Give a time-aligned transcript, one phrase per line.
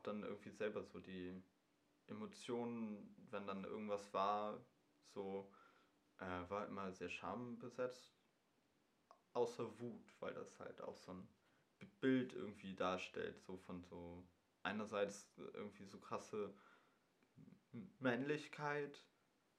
[0.00, 1.42] habe dann irgendwie selber so die
[2.06, 4.58] Emotionen, wenn dann irgendwas war,
[5.14, 5.52] so
[6.18, 8.14] äh, war immer sehr schambesetzt,
[9.32, 11.28] außer Wut, weil das halt auch so ein
[12.00, 14.26] Bild irgendwie darstellt, so von so
[14.62, 16.54] einerseits irgendwie so krasse
[17.98, 19.04] Männlichkeit,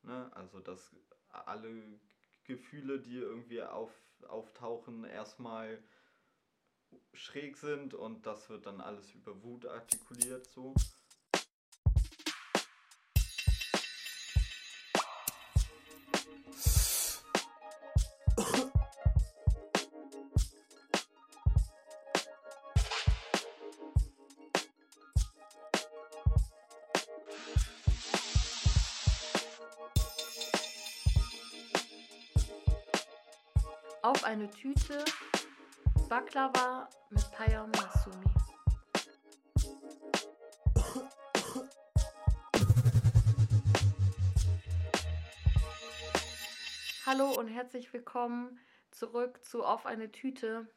[0.02, 0.32] ne?
[0.36, 0.96] also dass
[1.30, 2.00] alle
[2.44, 3.94] Gefühle, die irgendwie auf,
[4.28, 5.82] auftauchen, erstmal
[7.14, 10.73] schräg sind und das wird dann alles über Wut artikuliert so.
[34.03, 35.05] Auf eine Tüte
[36.12, 38.26] Baklava mit Payam Masumi.
[47.06, 48.59] Hallo und herzlich willkommen
[48.92, 50.68] zurück zu Auf eine Tüte.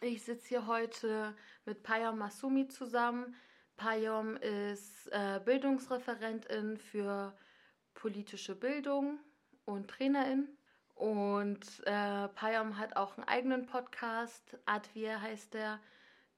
[0.00, 3.36] Ich sitze hier heute mit Payam Masumi zusammen.
[3.76, 7.36] Payam ist äh, Bildungsreferentin für
[7.92, 9.20] politische Bildung
[9.66, 10.55] und Trainerin.
[10.96, 15.78] Und äh, Payam hat auch einen eigenen Podcast, Advir heißt der.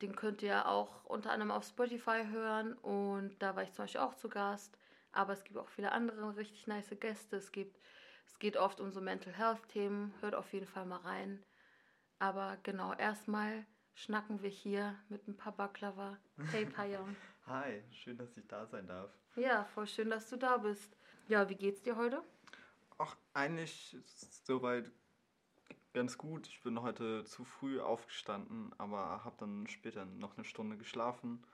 [0.02, 2.74] Den könnt ihr auch unter anderem auf Spotify hören.
[2.74, 4.76] Und da war ich zum Beispiel auch zu Gast.
[5.12, 7.36] Aber es gibt auch viele andere richtig nice Gäste.
[7.36, 7.78] Es gibt,
[8.26, 10.12] es geht oft um so Mental Health Themen.
[10.20, 11.42] Hört auf jeden Fall mal rein.
[12.18, 13.64] Aber genau, erstmal
[13.94, 16.18] schnacken wir hier mit ein paar Baklava.
[16.50, 17.16] Hey Payam.
[17.46, 19.10] Hi, schön, dass ich da sein darf.
[19.36, 20.96] Ja, voll schön, dass du da bist.
[21.28, 22.22] Ja, wie geht's dir heute?
[22.98, 23.96] Ach, eigentlich
[24.44, 24.90] soweit
[25.94, 26.48] ganz gut.
[26.48, 31.44] Ich bin heute zu früh aufgestanden, aber habe dann später noch eine Stunde geschlafen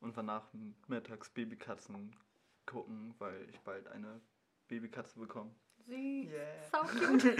[0.00, 0.48] und danach
[0.88, 2.16] mittags Babykatzen
[2.64, 4.20] gucken, weil ich bald eine
[4.68, 5.50] Babykatze bekomme.
[5.86, 5.94] Süß.
[5.94, 6.62] Yeah.
[6.72, 7.36] So cute.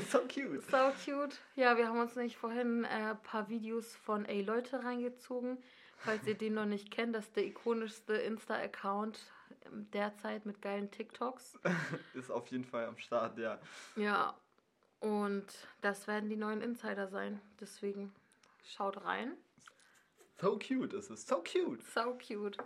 [0.10, 0.62] so cute.
[0.70, 1.36] So cute.
[1.56, 5.58] Ja, wir haben uns nicht vorhin ein äh, paar Videos von Ey Leute reingezogen.
[5.96, 9.18] Falls ihr den noch nicht kennt, das ist der ikonischste Insta-Account
[9.70, 11.58] derzeit mit geilen TikToks.
[12.14, 13.58] ist auf jeden Fall am Start, ja.
[13.96, 14.34] Ja,
[15.00, 15.46] und
[15.80, 17.40] das werden die neuen Insider sein.
[17.60, 18.12] Deswegen
[18.64, 19.36] schaut rein.
[20.40, 21.82] So cute ist es, so cute.
[21.82, 22.58] So cute.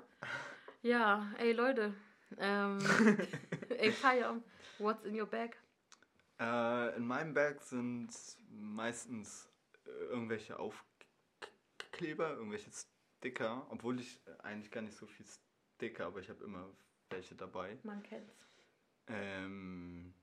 [0.82, 1.94] Ja, ey Leute.
[2.38, 2.78] Ähm,
[3.78, 4.40] ey Fire,
[4.78, 5.56] what's in your bag?
[6.38, 8.10] Äh, in meinem Bag sind
[8.50, 9.48] meistens
[9.86, 15.51] äh, irgendwelche Aufkleber, irgendwelche Sticker, obwohl ich eigentlich gar nicht so viel Sticker,
[16.06, 16.68] aber ich habe immer
[17.10, 17.78] welche dabei.
[17.82, 18.46] Man kennt's.
[19.08, 20.14] Ähm,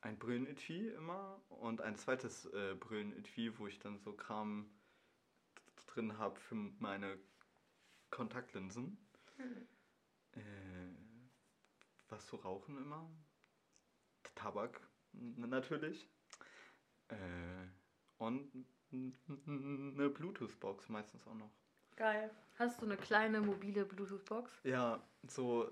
[0.00, 4.68] ein Brillenetui immer und ein zweites äh, Brillenetui, wo ich dann so Kram
[5.86, 7.18] drin habe für meine
[8.10, 8.98] Kontaktlinsen.
[9.38, 9.68] Mhm.
[10.32, 10.40] Äh,
[12.08, 13.08] was zu rauchen immer.
[14.34, 14.80] Tabak
[15.12, 16.08] natürlich.
[17.08, 17.68] Äh,
[18.18, 21.52] und eine Bluetooth-Box meistens auch noch.
[21.96, 22.30] Geil.
[22.58, 24.50] Hast du eine kleine mobile Bluetooth-Box?
[24.62, 25.70] Ja, so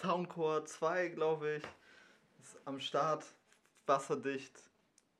[0.00, 1.64] Soundcore 2, glaube ich.
[2.40, 3.24] Ist am Start,
[3.86, 4.58] wasserdicht.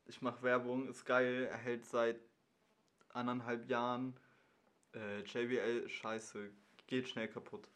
[0.05, 2.19] Ich mache Werbung, ist geil, erhält seit
[3.13, 4.15] anderthalb Jahren.
[4.93, 6.49] Äh, JBL, scheiße,
[6.87, 7.67] geht schnell kaputt.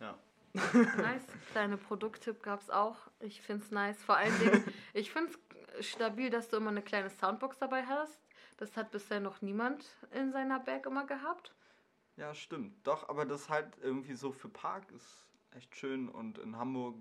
[0.00, 0.18] Ja.
[0.96, 1.26] Nice.
[1.52, 2.96] Kleine Produkttipp gab es auch.
[3.20, 4.02] Ich finde es nice.
[4.02, 5.32] Vor allen Dingen, ich finde
[5.78, 8.18] es stabil, dass du immer eine kleine Soundbox dabei hast.
[8.56, 11.54] Das hat bisher noch niemand in seiner Bag immer gehabt.
[12.16, 12.74] Ja, stimmt.
[12.86, 16.08] Doch, aber das halt irgendwie so für Park ist echt schön.
[16.08, 16.96] Und in Hamburg,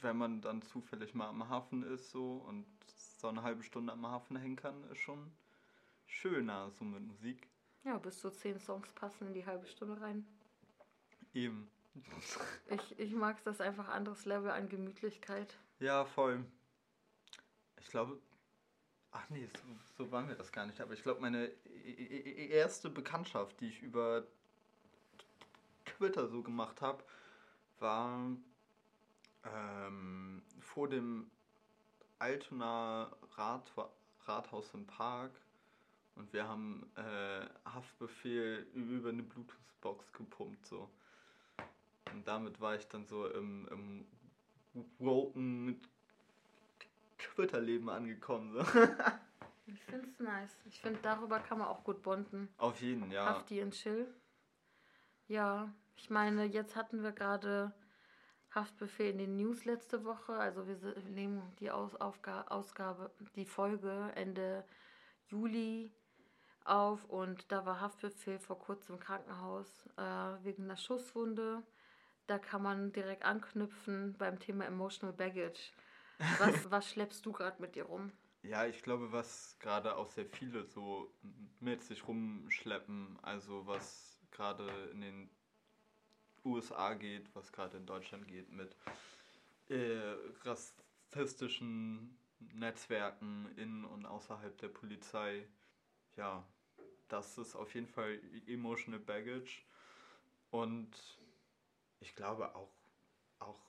[0.00, 4.06] wenn man dann zufällig mal am Hafen ist so und so eine halbe Stunde am
[4.06, 5.30] Hafen hängen kann, ist schon
[6.06, 7.48] schöner so mit Musik.
[7.84, 10.26] Ja, bis zu zehn Songs passen in die halbe Stunde rein.
[11.34, 11.68] Eben.
[12.70, 15.58] ich, ich mag das einfach anderes Level an Gemütlichkeit.
[15.78, 16.44] Ja, voll.
[17.80, 18.18] Ich glaube,
[19.12, 20.80] ach nee, so, so waren wir das gar nicht.
[20.80, 21.50] Aber ich glaube, meine
[21.86, 24.26] erste Bekanntschaft, die ich über
[25.84, 27.04] Twitter so gemacht habe,
[27.78, 28.36] war
[29.44, 31.30] ähm, vor dem
[32.18, 33.72] Altona Rat,
[34.26, 35.32] Rathaus im Park.
[36.14, 40.66] Und wir haben äh, Haftbefehl über eine Bluetooth-Box gepumpt.
[40.66, 40.90] So.
[42.12, 44.06] Und damit war ich dann so im, im
[44.98, 45.80] woken
[47.22, 48.52] Twitter-Leben angekommen.
[48.52, 48.60] So.
[49.66, 50.56] ich finde es nice.
[50.66, 52.48] Ich finde, darüber kann man auch gut bonden.
[52.58, 53.26] Auf jeden, ja.
[53.26, 54.06] Hafti und Chill.
[55.28, 57.72] Ja, ich meine, jetzt hatten wir gerade
[58.54, 60.34] Haftbefehl in den News letzte Woche.
[60.34, 60.76] Also wir
[61.10, 64.64] nehmen die Aus Aufga Ausgabe, die Folge Ende
[65.28, 65.90] Juli
[66.64, 70.02] auf und da war Haftbefehl vor kurzem im Krankenhaus äh,
[70.44, 71.62] wegen einer Schusswunde.
[72.26, 75.72] Da kann man direkt anknüpfen beim Thema Emotional Baggage.
[76.38, 78.12] Was, was schleppst du gerade mit dir rum?
[78.42, 81.12] Ja, ich glaube, was gerade auch sehr viele so
[81.60, 85.30] mit sich rumschleppen, also was gerade in den
[86.44, 88.76] USA geht, was gerade in Deutschland geht mit
[89.68, 90.14] äh,
[90.44, 95.46] rassistischen Netzwerken in und außerhalb der Polizei.
[96.16, 96.44] Ja,
[97.08, 99.62] das ist auf jeden Fall emotional baggage
[100.50, 100.90] und
[102.00, 102.72] ich glaube auch
[103.38, 103.60] auch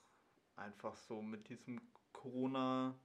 [0.56, 1.80] einfach so mit diesem
[2.14, 2.98] Corona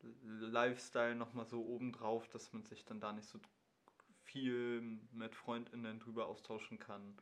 [0.00, 3.38] Lifestyle nochmal so obendrauf, dass man sich dann da nicht so
[4.24, 4.80] viel
[5.12, 7.16] mit FreundInnen drüber austauschen kann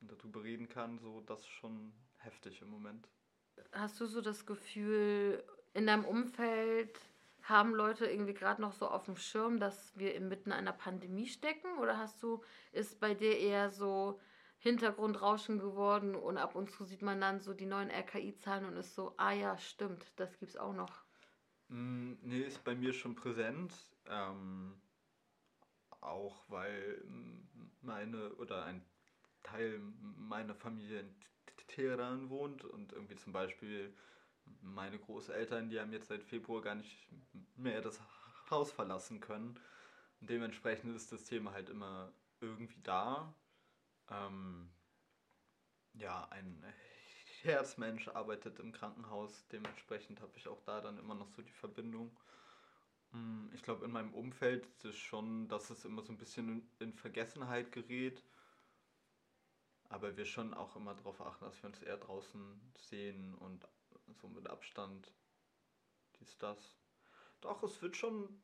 [0.00, 3.08] und darüber reden kann, so das ist schon heftig im Moment.
[3.72, 5.44] Hast du so das Gefühl,
[5.74, 6.98] in deinem Umfeld
[7.42, 11.78] haben Leute irgendwie gerade noch so auf dem Schirm, dass wir inmitten einer Pandemie stecken?
[11.78, 14.20] Oder hast du, ist bei dir eher so
[14.62, 18.94] Hintergrundrauschen geworden und ab und zu sieht man dann so die neuen RKI-Zahlen und ist
[18.94, 21.02] so, ah ja, stimmt, das gibt's auch noch.
[21.66, 23.74] Mm, nee, ist bei mir schon präsent.
[24.06, 24.80] Ähm,
[26.00, 27.02] auch weil
[27.80, 28.84] meine oder ein
[29.42, 31.14] Teil meiner Familie in
[31.66, 33.92] Teheran wohnt und irgendwie zum Beispiel
[34.60, 37.08] meine Großeltern, die haben jetzt seit Februar gar nicht
[37.56, 38.00] mehr das
[38.48, 39.58] Haus verlassen können.
[40.20, 43.34] Und dementsprechend ist das Thema halt immer irgendwie da.
[44.12, 44.70] Ähm,
[45.94, 46.64] ja, ein
[47.42, 52.16] Herzmensch arbeitet im Krankenhaus, dementsprechend habe ich auch da dann immer noch so die Verbindung.
[53.12, 56.68] Hm, ich glaube, in meinem Umfeld ist es schon, dass es immer so ein bisschen
[56.78, 58.22] in Vergessenheit gerät.
[59.88, 63.68] Aber wir schon auch immer darauf achten, dass wir uns eher draußen sehen und
[64.20, 65.12] so mit Abstand
[66.18, 66.78] dies, das.
[67.42, 68.42] Doch, es wird schon,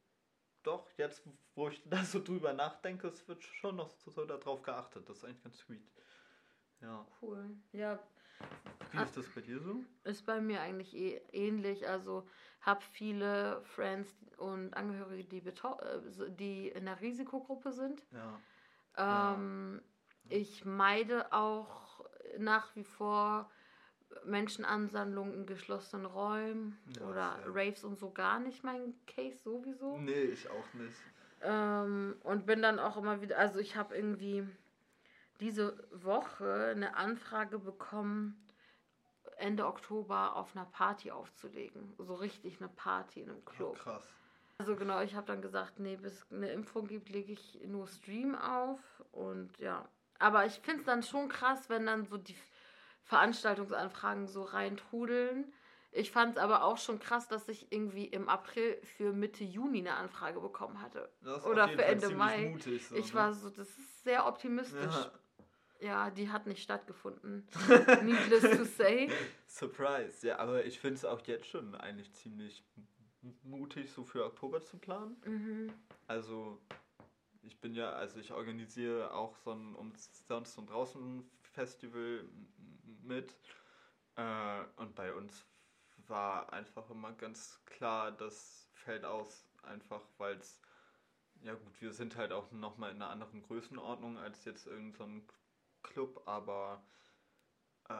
[0.68, 1.22] doch, jetzt,
[1.54, 5.08] wo ich da so drüber nachdenke, es wird schon noch so darauf geachtet.
[5.08, 5.90] Das ist eigentlich ganz sweet.
[6.80, 7.06] Ja.
[7.20, 7.56] Cool.
[7.72, 7.98] Ja.
[8.92, 9.82] Wie ist das bei dir so?
[10.04, 11.88] Ist bei mir eigentlich eh ähnlich.
[11.88, 12.28] Also
[12.60, 18.02] habe viele Friends und Angehörige, die, äh, die in der Risikogruppe sind.
[18.12, 19.34] Ja.
[19.34, 19.80] Ähm,
[20.24, 20.36] ja.
[20.36, 22.04] Ich meide auch
[22.38, 23.50] nach wie vor
[24.24, 29.98] Menschenansammlungen in geschlossenen Räumen ja, oder Raves und so gar nicht mein Case sowieso.
[29.98, 30.96] Nee, ich auch nicht.
[31.42, 34.46] Ähm, und bin dann auch immer wieder, also ich habe irgendwie
[35.40, 38.44] diese Woche eine Anfrage bekommen,
[39.36, 41.94] Ende Oktober auf einer Party aufzulegen.
[41.98, 43.76] So richtig eine Party in einem Club.
[43.78, 44.02] Oh, krass.
[44.58, 47.86] Also genau, ich habe dann gesagt, nee, bis es eine Impfung gibt, lege ich nur
[47.86, 48.80] Stream auf.
[49.12, 49.88] Und ja.
[50.18, 52.34] Aber ich finde es dann schon krass, wenn dann so die
[53.08, 55.52] Veranstaltungsanfragen so reintrudeln.
[55.90, 59.78] Ich fand es aber auch schon krass, dass ich irgendwie im April für Mitte Juni
[59.78, 61.10] eine Anfrage bekommen hatte.
[61.46, 62.50] Oder für Ende Mai.
[62.50, 63.14] Mutig, so, ich ne?
[63.14, 64.94] war so, das ist sehr optimistisch.
[64.94, 65.12] Ja.
[65.80, 67.46] Ja, die hat nicht stattgefunden.
[68.02, 69.08] Needless to say.
[69.46, 70.26] Surprise.
[70.26, 72.64] Ja, aber ich finde es auch jetzt schon eigentlich ziemlich
[73.44, 75.16] mutig, so für Oktober zu planen.
[75.24, 75.72] Mhm.
[76.08, 76.60] Also,
[77.42, 82.24] ich bin ja, also ich organisiere auch so ein Umsonst- und Draußen-Festival
[83.08, 83.34] mit.
[84.16, 85.44] Äh, und bei uns
[86.06, 89.44] war einfach immer ganz klar, das fällt aus.
[89.62, 90.60] Einfach, weil es,
[91.42, 95.34] ja gut, wir sind halt auch nochmal in einer anderen Größenordnung als jetzt irgendein so
[95.82, 96.82] Club, aber
[97.88, 97.94] äh,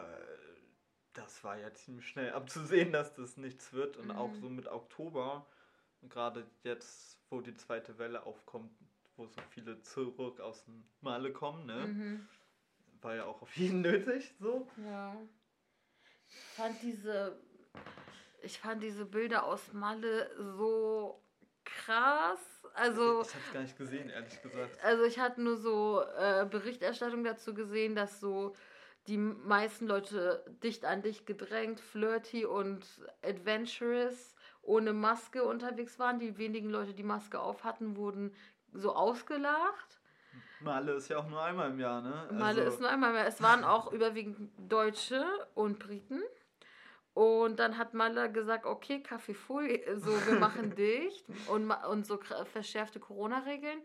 [1.13, 3.97] das war ja ziemlich schnell abzusehen, dass das nichts wird.
[3.97, 4.17] Und mhm.
[4.17, 5.47] auch so mit Oktober,
[6.03, 8.73] gerade jetzt, wo die zweite Welle aufkommt,
[9.17, 11.87] wo so viele zurück aus dem Male kommen, ne?
[11.87, 12.29] Mhm.
[13.03, 14.69] War ja auch auf jeden nötig, so.
[14.85, 15.17] Ja.
[16.29, 17.39] Ich fand diese,
[18.43, 21.23] ich fand diese Bilder aus Malle so
[21.65, 22.41] krass.
[22.75, 24.83] Also, ich hab's gar nicht gesehen, ehrlich gesagt.
[24.83, 28.55] Also ich hatte nur so äh, Berichterstattung dazu gesehen, dass so
[29.07, 32.85] die meisten Leute dicht an dich gedrängt, flirty und
[33.23, 36.19] adventurous ohne Maske unterwegs waren.
[36.19, 38.35] Die wenigen Leute, die Maske auf hatten, wurden
[38.73, 40.01] so ausgelacht.
[40.61, 42.29] Malle ist ja auch nur einmal im Jahr, ne?
[42.33, 43.27] Malle also ist nur einmal im Jahr.
[43.27, 45.25] Es waren auch überwiegend Deutsche
[45.55, 46.23] und Briten.
[47.15, 52.19] Und dann hat Maler gesagt, okay, Kaffee Fui, so wir machen dicht und, und so
[52.53, 53.81] verschärfte Corona-Regeln.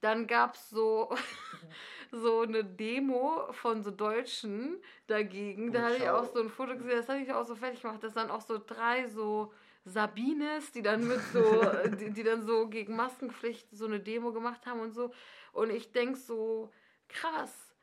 [0.00, 1.14] Dann gab es so,
[2.10, 5.72] so eine Demo von so Deutschen dagegen.
[5.72, 8.02] Da hatte ich auch so ein Foto gesehen, das hatte ich auch so fertig gemacht.
[8.02, 9.52] Das dann auch so drei so
[9.84, 11.42] Sabines, die dann mit so,
[12.00, 15.12] die, die dann so gegen Maskenpflicht so eine Demo gemacht haben und so.
[15.54, 16.70] Und ich denke so,
[17.08, 17.74] krass,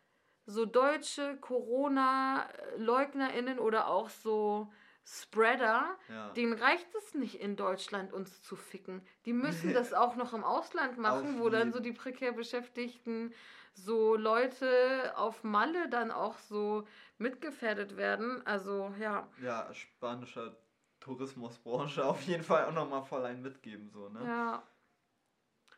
[0.46, 4.72] so deutsche Corona-LeugnerInnen oder auch so
[5.06, 6.30] Spreader, Ja.
[6.36, 9.01] denen reicht es nicht in Deutschland uns zu ficken.
[9.25, 13.34] Die müssen das auch noch im Ausland machen, wo dann so die prekär Beschäftigten,
[13.74, 16.86] so Leute auf Malle dann auch so
[17.18, 18.46] mitgefährdet werden.
[18.46, 20.56] Also ja, ja, spanischer
[21.00, 24.28] Tourismusbranche auf jeden Fall auch nochmal voll ein mitgeben, so, ne?
[24.28, 24.63] ja,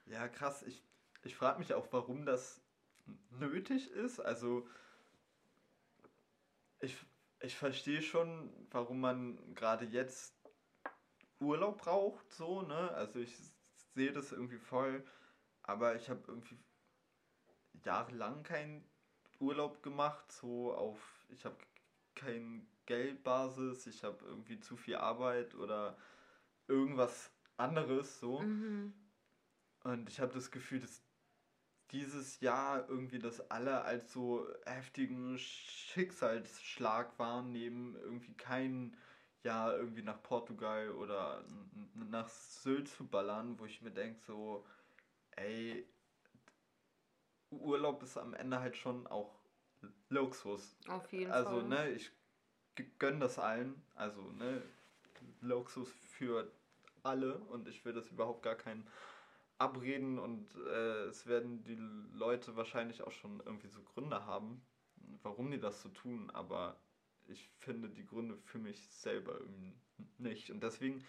[0.06, 0.64] Ja, krass.
[0.64, 0.84] Ich,
[1.24, 2.62] ich frage mich auch, warum das
[3.32, 4.20] nötig ist.
[4.20, 4.68] Also,
[6.80, 6.98] ich,
[7.39, 10.36] ich verstehe schon, warum man gerade jetzt
[11.39, 12.92] Urlaub braucht, so, ne?
[12.92, 13.36] Also, ich
[13.96, 15.03] sehe das irgendwie voll.
[15.63, 16.60] Aber ich habe irgendwie
[17.86, 18.84] jahrelang keinen
[19.39, 21.58] Urlaub gemacht, so auf, ich habe
[22.15, 25.98] kein Geldbasis, ich habe irgendwie zu viel Arbeit oder
[26.68, 28.39] irgendwas anderes, so.
[28.39, 28.94] mhm.
[29.84, 31.03] Und ich habe das Gefühl, dass
[31.94, 38.98] dieses Jahr irgendwie das alle als so heftigen Schicksalsschlag wahrnehmen, irgendwie kein
[39.44, 41.44] Jahr irgendwie nach Portugal oder
[41.96, 44.66] nach Sylt zu ballern, wo ich mir denke so,
[45.38, 45.88] ey,
[47.52, 49.36] Urlaub ist am Ende halt schon auch
[50.10, 50.76] Luxus.
[50.90, 51.70] auf jeden Also, Fall.
[51.70, 52.12] ne, ich
[52.76, 53.82] g- gönn das allen.
[53.96, 54.62] Also, ne,
[55.42, 56.52] Luxus für
[57.04, 58.88] alle und ich will das überhaupt gar keinen
[59.63, 61.77] abreden und äh, es werden die
[62.15, 64.62] Leute wahrscheinlich auch schon irgendwie so Gründe haben,
[65.22, 66.79] warum die das so tun, aber
[67.25, 69.39] ich finde die Gründe für mich selber
[70.17, 71.03] nicht und deswegen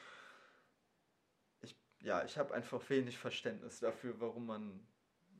[1.63, 4.87] ich ja, ich habe einfach wenig Verständnis dafür, warum man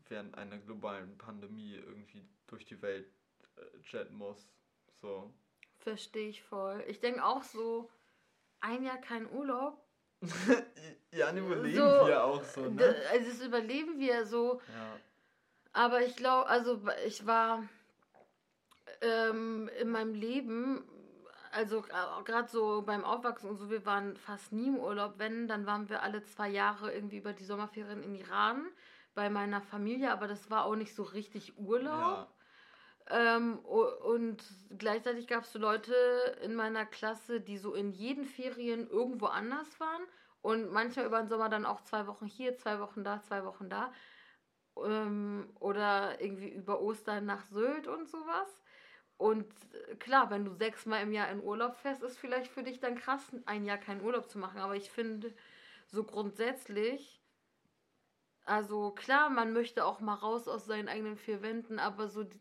[0.09, 3.11] während einer globalen Pandemie irgendwie durch die Welt
[3.57, 4.49] äh, jetten muss.
[5.01, 5.33] So.
[5.79, 6.85] Verstehe ich voll.
[6.89, 7.91] Ich denke auch so,
[8.61, 9.84] ein Jahr kein Urlaub.
[11.13, 12.95] ja, überleben So, wir auch so, ne?
[13.11, 14.61] Also das überleben wir so.
[14.69, 15.01] Ja.
[15.73, 17.65] Aber ich glaube, also ich war
[19.01, 20.85] ähm, in meinem Leben,
[21.53, 21.83] also
[22.25, 25.15] gerade so beim Aufwachsen und so, wir waren fast nie im Urlaub.
[25.19, 28.67] Wenn, dann waren wir alle zwei Jahre irgendwie über die Sommerferien in Iran
[29.15, 32.01] bei meiner Familie, aber das war auch nicht so richtig Urlaub.
[32.01, 32.34] ja.
[33.11, 34.43] Ähm, und
[34.79, 35.95] gleichzeitig gab es so Leute
[36.43, 40.03] in meiner Klasse, die so in jeden Ferien irgendwo anders waren
[40.43, 43.69] und manchmal über den Sommer dann auch zwei Wochen hier, zwei Wochen da, zwei Wochen
[43.69, 43.93] da.
[44.77, 48.63] Ähm, oder irgendwie über Ostern nach Sylt und sowas.
[49.17, 49.47] Und
[50.01, 53.23] klar, wenn du sechsmal im Jahr in Urlaub fährst, ist vielleicht für dich dann krass,
[53.47, 54.61] ein Jahr keinen Urlaub zu machen.
[54.61, 55.35] Aber ich finde,
[55.87, 57.23] so grundsätzlich,
[58.45, 62.41] also klar, man möchte auch mal raus aus seinen eigenen vier Wänden, aber so die-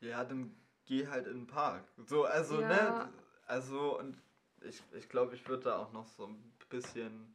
[0.00, 0.54] Ja, dann
[0.86, 1.84] geh halt in den Park.
[2.06, 2.68] So, also, Ja.
[2.68, 3.12] ne?
[3.46, 4.16] Also, und
[4.62, 7.32] ich, ich glaube, ich würde da auch noch so ein bisschen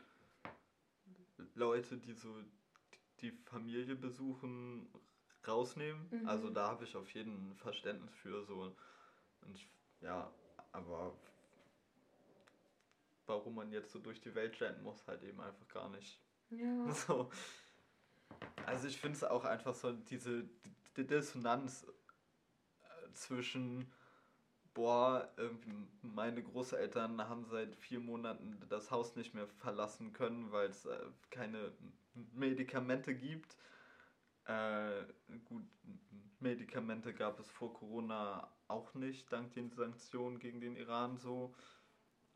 [1.55, 2.33] Leute, die so
[3.21, 4.87] die Familie besuchen,
[5.47, 6.07] rausnehmen.
[6.11, 6.27] Mhm.
[6.27, 8.73] Also, da habe ich auf jeden Fall Verständnis für so.
[9.41, 9.69] Und ich,
[10.01, 10.31] ja,
[10.71, 11.15] aber
[13.27, 16.19] warum man jetzt so durch die Welt jetten muss, halt eben einfach gar nicht.
[16.49, 16.91] ja.
[17.07, 17.29] So.
[18.65, 20.43] Also ich finde es auch einfach so diese
[20.97, 21.85] die Dissonanz
[23.15, 23.91] zwischen
[24.75, 25.33] boah,
[26.01, 30.99] meine Großeltern haben seit vier Monaten das Haus nicht mehr verlassen können, weil es äh,
[31.31, 31.71] keine
[32.33, 33.57] Medikamente gibt.
[34.45, 35.05] Äh,
[35.45, 35.63] gut,
[36.39, 41.55] Medikamente gab es vor Corona auch nicht, dank den Sanktionen gegen den Iran so.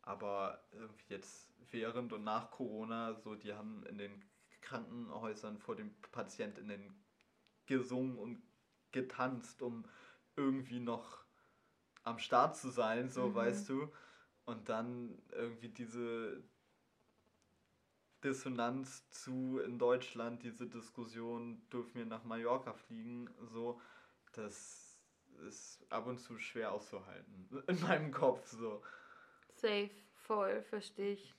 [0.01, 0.63] Aber
[1.09, 4.23] jetzt während und nach Corona, so, die haben in den
[4.61, 6.95] Krankenhäusern vor den PatientInnen
[7.65, 8.41] gesungen und
[8.91, 9.85] getanzt, um
[10.39, 11.23] irgendwie noch
[12.03, 13.35] am Start zu sein, so Mhm.
[13.35, 13.91] weißt du.
[14.45, 16.43] Und dann irgendwie diese
[18.23, 23.79] Dissonanz zu in Deutschland, diese Diskussion, dürfen wir nach Mallorca fliegen, so,
[24.33, 25.01] das
[25.47, 27.49] ist ab und zu schwer auszuhalten.
[27.67, 28.81] In meinem Kopf so.
[29.51, 31.35] Safe, voll, verstehe ich.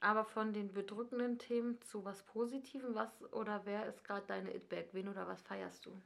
[0.00, 4.88] Aber von den bedrückenden Themen zu was Positivem, was oder wer ist gerade deine It-Bag?
[4.92, 5.98] Wen oder was feierst du?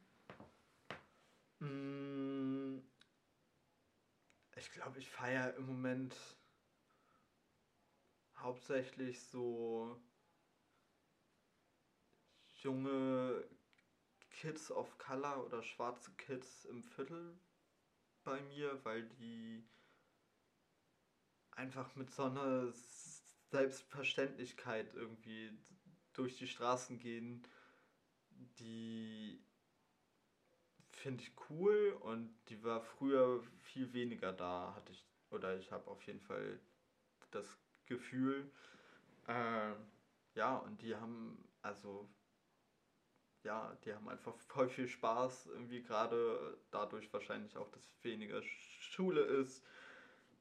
[1.60, 2.80] Mm,
[4.56, 6.16] Ich glaube, ich feiere im Moment
[8.36, 9.96] hauptsächlich so
[12.62, 13.44] junge
[14.30, 17.38] Kids of Color oder schwarze Kids im Viertel
[18.24, 19.64] bei mir, weil die
[21.52, 22.72] einfach mit so einer
[23.50, 25.50] Selbstverständlichkeit irgendwie
[26.12, 27.42] durch die Straßen gehen,
[28.58, 29.45] die
[31.06, 35.88] finde ich cool und die war früher viel weniger da, hatte ich, oder ich habe
[35.88, 36.58] auf jeden Fall
[37.30, 37.46] das
[37.86, 38.50] Gefühl.
[39.28, 39.74] Äh,
[40.34, 42.08] ja, und die haben, also,
[43.44, 49.20] ja, die haben einfach voll viel Spaß, irgendwie gerade dadurch wahrscheinlich auch, dass weniger Schule
[49.20, 49.64] ist.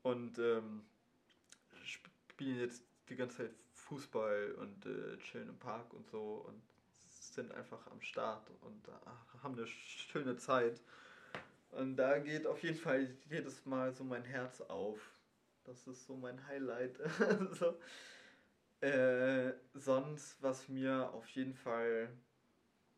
[0.02, 0.84] und ähm,
[1.84, 6.64] spielen jetzt die ganze Zeit Fußball und äh, chillen im Park und so und
[7.36, 8.88] sind einfach am Start und
[9.44, 10.82] haben eine schöne Zeit.
[11.72, 14.98] Und da geht auf jeden Fall jedes Mal so mein Herz auf.
[15.66, 16.98] Das ist so mein Highlight.
[17.52, 17.78] so.
[18.82, 22.10] äh, sonst, was mir auf jeden Fall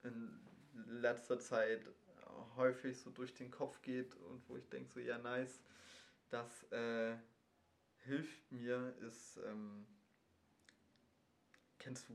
[0.04, 0.40] in
[1.02, 1.90] letzter Zeit
[2.56, 5.62] häufig so durch den Kopf geht und wo ich denke so, ja nice,
[6.30, 7.16] das äh,
[8.00, 9.86] hilft mir, ist, ähm,
[11.80, 12.14] kennst du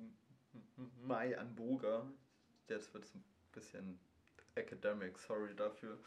[1.03, 2.07] Mai Anboga?
[2.69, 3.99] Jetzt wird es ein bisschen
[4.55, 5.99] academic, sorry dafür.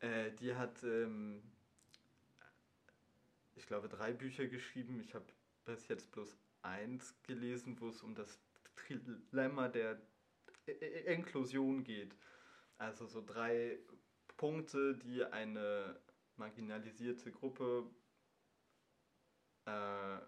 [0.00, 1.42] Äh, die hat, ähm,
[3.54, 5.00] ich glaube, drei Bücher geschrieben.
[5.00, 5.26] Ich habe
[5.64, 8.38] bis jetzt bloß eins gelesen, wo es um das
[8.76, 10.00] Trilemma der
[11.06, 12.16] Inklusion geht.
[12.78, 13.78] Also so drei
[14.36, 16.00] Punkte, die eine
[16.36, 17.88] marginalisierte Gruppe
[19.66, 20.18] äh,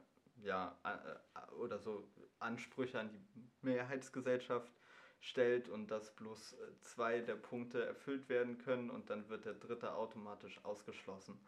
[0.42, 3.24] ja, äh, oder so Ansprüche an die
[3.62, 4.72] Mehrheitsgesellschaft
[5.20, 9.54] stellt und dass bloß äh, zwei der Punkte erfüllt werden können und dann wird der
[9.54, 11.38] dritte automatisch ausgeschlossen.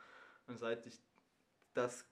[0.47, 0.99] Und seit ich
[1.75, 2.09] das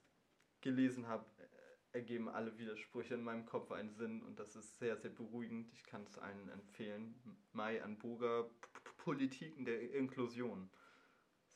[0.61, 4.97] gelesen habe, äh, ergeben alle Widersprüche in meinem Kopf einen Sinn und das ist sehr,
[4.97, 5.71] sehr beruhigend.
[5.73, 7.15] Ich kann es allen empfehlen.
[7.53, 8.49] Mai Anbuga,
[8.97, 10.69] Politiken der Inklusion.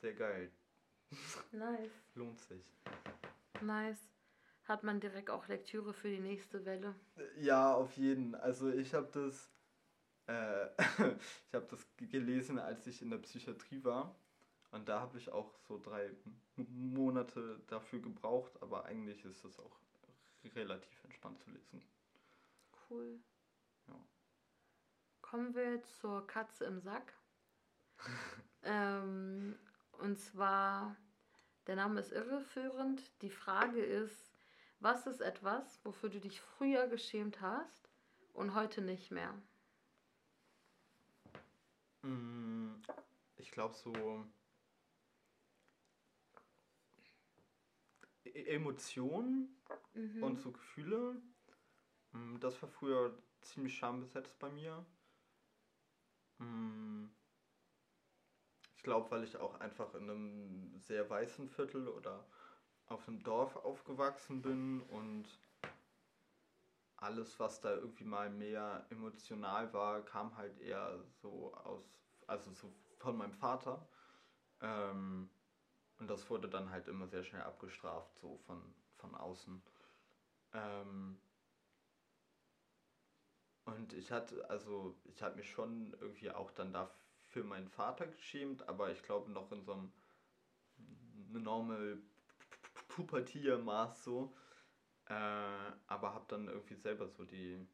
[0.00, 0.50] Sehr geil.
[1.52, 1.92] Nice.
[2.14, 2.72] Lohnt sich.
[3.60, 4.09] Nice.
[4.70, 6.94] Hat man direkt auch Lektüre für die nächste Welle?
[7.40, 8.36] Ja, auf jeden.
[8.36, 9.50] Also ich habe das
[10.28, 10.66] äh,
[11.48, 14.14] ich habe das gelesen, als ich in der Psychiatrie war.
[14.70, 16.10] Und da habe ich auch so drei
[16.54, 19.80] Monate dafür gebraucht, aber eigentlich ist es auch
[20.54, 21.82] relativ entspannt zu lesen.
[22.88, 23.18] Cool.
[23.88, 23.96] Ja.
[25.20, 27.12] Kommen wir zur Katze im Sack.
[28.62, 29.58] ähm,
[29.98, 30.96] und zwar,
[31.66, 33.02] der Name ist irreführend.
[33.22, 34.29] Die Frage ist,
[34.80, 37.88] was ist etwas, wofür du dich früher geschämt hast
[38.32, 39.34] und heute nicht mehr?
[42.02, 42.72] Mm,
[43.36, 44.24] ich glaube so
[48.24, 49.54] e-, Emotionen
[49.94, 50.22] mhm.
[50.22, 51.20] und so Gefühle,
[52.12, 54.84] mm, das war früher ziemlich schambesetzt bei mir.
[56.38, 57.06] Mm,
[58.76, 62.26] ich glaube, weil ich auch einfach in einem sehr weißen Viertel oder
[62.90, 65.26] auf einem Dorf aufgewachsen bin und
[66.96, 71.82] alles, was da irgendwie mal mehr emotional war, kam halt eher so aus,
[72.26, 73.88] also so von meinem Vater.
[74.60, 75.30] Ähm,
[75.98, 78.60] und das wurde dann halt immer sehr schnell abgestraft, so von,
[78.96, 79.62] von außen.
[80.52, 81.18] Ähm,
[83.64, 88.68] und ich hatte, also ich habe mich schon irgendwie auch dann dafür meinen Vater geschämt,
[88.68, 89.92] aber ich glaube noch in so einem
[91.32, 91.98] normal
[92.90, 94.34] Pubertiermaß so.
[95.06, 95.12] Äh,
[95.86, 97.66] aber habe dann irgendwie selber so die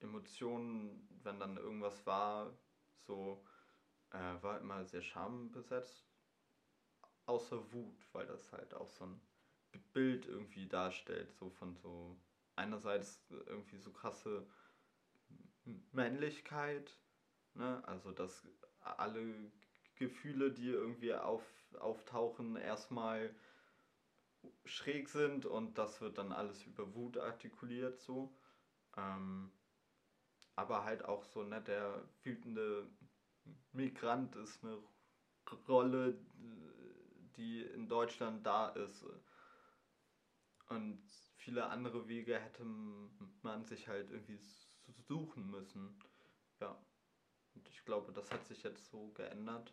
[0.00, 2.56] Emotionen, wenn dann irgendwas war,
[2.94, 3.44] so
[4.10, 6.06] äh, war immer sehr schambesetzt.
[7.26, 9.20] Außer Wut, weil das halt auch so ein
[9.92, 12.16] Bild irgendwie darstellt, so von so
[12.56, 14.46] einerseits irgendwie so krasse
[15.92, 16.96] Männlichkeit,
[17.54, 17.82] ne?
[17.86, 18.48] also dass
[18.80, 19.52] alle
[19.96, 21.44] Gefühle, die irgendwie auf,
[21.78, 23.34] auftauchen, erstmal
[24.64, 28.34] schräg sind und das wird dann alles über Wut artikuliert so.
[28.96, 29.52] Ähm,
[30.56, 32.90] aber halt auch so, ne, der wütende
[33.72, 34.82] Migrant ist eine
[35.68, 36.18] Rolle,
[37.36, 39.04] die in Deutschland da ist.
[40.68, 41.02] Und
[41.36, 42.64] viele andere Wege hätte
[43.42, 44.40] man sich halt irgendwie
[45.06, 45.98] suchen müssen.
[46.60, 46.76] Ja.
[47.54, 49.72] Und ich glaube, das hat sich jetzt so geändert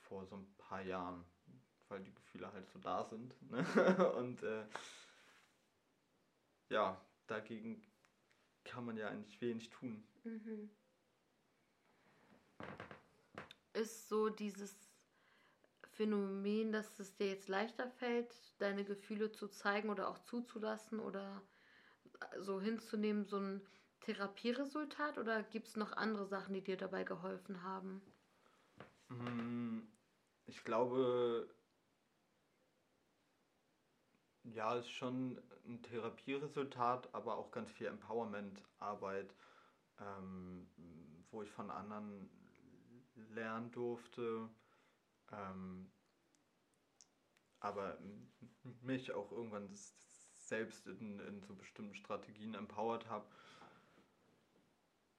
[0.00, 1.24] vor so ein paar Jahren
[1.88, 3.34] weil die Gefühle halt so da sind.
[3.50, 3.64] Ne?
[4.16, 4.64] Und äh,
[6.68, 7.82] ja, dagegen
[8.64, 10.02] kann man ja eigentlich wenig tun.
[10.24, 10.70] Mhm.
[13.74, 14.74] Ist so dieses
[15.92, 21.42] Phänomen, dass es dir jetzt leichter fällt, deine Gefühle zu zeigen oder auch zuzulassen oder
[22.38, 23.66] so hinzunehmen, so ein
[24.00, 28.02] Therapieresultat oder gibt es noch andere Sachen, die dir dabei geholfen haben?
[29.08, 29.80] Mm,
[30.46, 31.48] ich glaube,
[34.44, 39.34] ja, ist schon ein Therapieresultat, aber auch ganz viel Empowerment-Arbeit,
[40.00, 40.68] ähm,
[41.30, 42.30] wo ich von anderen
[43.30, 44.48] lernen durfte,
[45.32, 45.90] ähm,
[47.60, 47.98] aber
[48.82, 53.26] mich auch irgendwann selbst in, in so bestimmten Strategien empowert habe.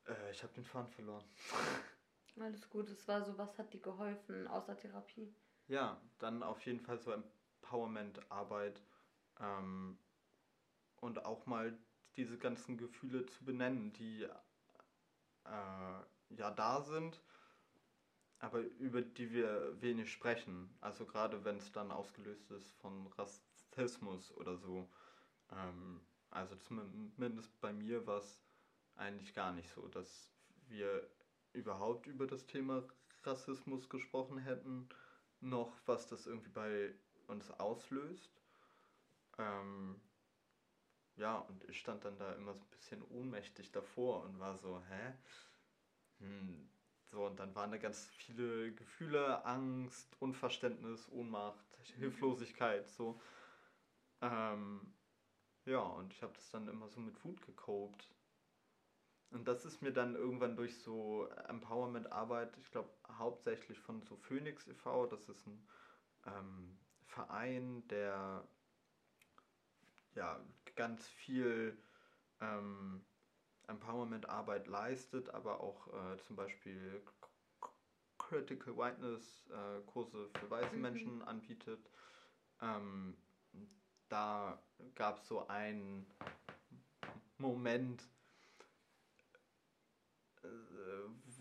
[0.08, 1.24] Äh, ich habe den Faden verloren.
[2.40, 5.34] Alles gut, es war so, was hat dir geholfen außer Therapie?
[5.68, 8.82] Ja, dann auf jeden Fall so Empowerment-Arbeit
[9.40, 9.98] ähm,
[10.98, 11.78] und auch mal
[12.16, 17.22] diese ganzen Gefühle zu benennen, die äh, ja da sind,
[18.40, 20.76] aber über die wir wenig sprechen.
[20.82, 24.90] Also gerade wenn es dann ausgelöst ist von Rassismus oder so.
[25.52, 28.42] Ähm, also zumindest bei mir war es
[28.96, 30.32] eigentlich gar nicht so, dass
[30.68, 31.08] wir
[31.54, 32.84] überhaupt über das Thema
[33.24, 34.90] Rassismus gesprochen hätten,
[35.40, 36.94] noch was das irgendwie bei
[37.28, 38.30] uns auslöst.
[39.38, 40.02] Ähm,
[41.18, 44.82] ja, und ich stand dann da immer so ein bisschen ohnmächtig davor und war so,
[44.90, 45.14] hä?
[46.20, 46.70] Hm.
[47.06, 52.00] So, und dann waren da ganz viele Gefühle, Angst, Unverständnis, Ohnmacht, mhm.
[52.00, 53.22] Hilflosigkeit, so.
[54.22, 54.82] Ähm,
[55.66, 58.10] ja, und ich habe das dann immer so mit Wut gekopt.
[59.32, 64.68] Und das ist mir dann irgendwann durch so Empowerment-Arbeit, ich glaube hauptsächlich von so Phoenix
[64.68, 65.68] e.V., das ist ein
[66.26, 68.48] ähm, Verein, der
[70.16, 70.40] ja
[70.76, 71.78] ganz viel
[72.42, 73.06] ähm,
[73.68, 77.02] Empowerment-Arbeit leistet, aber auch äh, zum Beispiel
[78.18, 80.82] Critical Whiteness äh, Kurse für weiße mhm.
[80.82, 81.90] Menschen anbietet.
[82.62, 83.16] Ähm,
[84.10, 84.62] da
[84.96, 86.06] gab es so einen
[87.38, 88.04] Moment,
[90.44, 90.48] äh,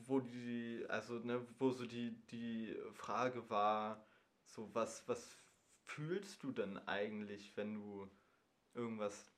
[0.07, 4.05] wo die, also ne, wo so die, die Frage war,
[4.47, 5.37] so was, was
[5.85, 8.11] fühlst du denn eigentlich, wenn du
[8.75, 9.33] irgendwas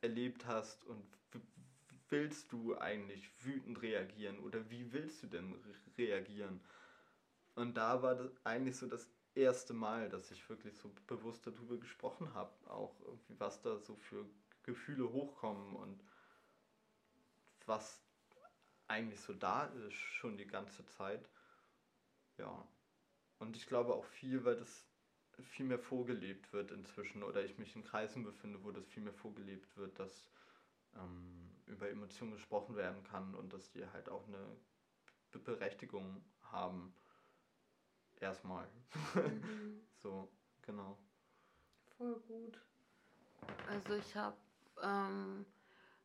[0.00, 1.04] erlebt hast und
[2.08, 5.54] willst du eigentlich wütend reagieren oder wie willst du denn
[5.96, 6.60] reagieren?
[7.54, 11.76] Und da war das eigentlich so das erste Mal, dass ich wirklich so bewusst darüber
[11.76, 14.24] gesprochen habe, auch irgendwie was da so für
[14.62, 16.02] Gefühle hochkommen und
[17.66, 18.02] was
[18.86, 21.28] eigentlich so da ist schon die ganze Zeit.
[22.38, 22.66] Ja.
[23.38, 24.87] Und ich glaube auch viel, weil das
[25.42, 29.14] viel mehr vorgelebt wird inzwischen oder ich mich in Kreisen befinde, wo das viel mehr
[29.14, 30.28] vorgelebt wird, dass
[30.96, 34.56] ähm, über Emotionen gesprochen werden kann und dass die halt auch eine
[35.44, 36.94] Berechtigung haben.
[38.20, 38.68] Erstmal.
[39.14, 39.80] Mhm.
[39.96, 40.28] so,
[40.62, 40.98] genau.
[41.96, 42.60] Voll gut.
[43.68, 44.36] Also ich habe
[44.82, 45.46] ähm,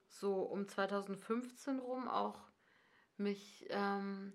[0.08, 2.40] so um 2015 rum auch
[3.18, 4.34] mich ähm,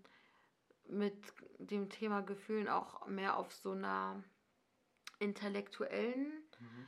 [0.89, 1.17] mit
[1.59, 4.23] dem Thema Gefühlen auch mehr auf so einer
[5.19, 6.27] intellektuellen
[6.59, 6.87] mhm.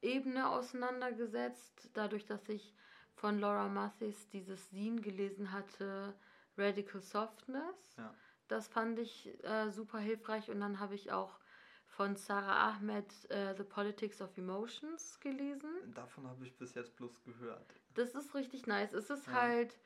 [0.00, 2.74] Ebene auseinandergesetzt, dadurch, dass ich
[3.14, 6.14] von Laura Mathis dieses Zine gelesen hatte,
[6.56, 7.96] Radical Softness.
[7.96, 8.14] Ja.
[8.46, 11.38] Das fand ich äh, super hilfreich und dann habe ich auch
[11.86, 15.70] von Sarah Ahmed äh, The Politics of Emotions gelesen.
[15.94, 17.74] Davon habe ich bis jetzt bloß gehört.
[17.94, 18.92] Das ist richtig nice.
[18.92, 19.32] Es ist ja.
[19.32, 19.76] halt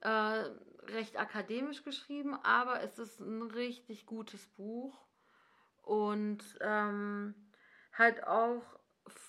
[0.00, 0.08] äh,
[0.92, 5.05] recht akademisch geschrieben, aber es ist ein richtig gutes Buch
[5.86, 7.34] und ähm,
[7.92, 8.62] halt auch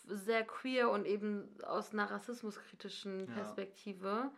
[0.07, 4.31] sehr queer und eben aus einer rassismuskritischen Perspektive ja.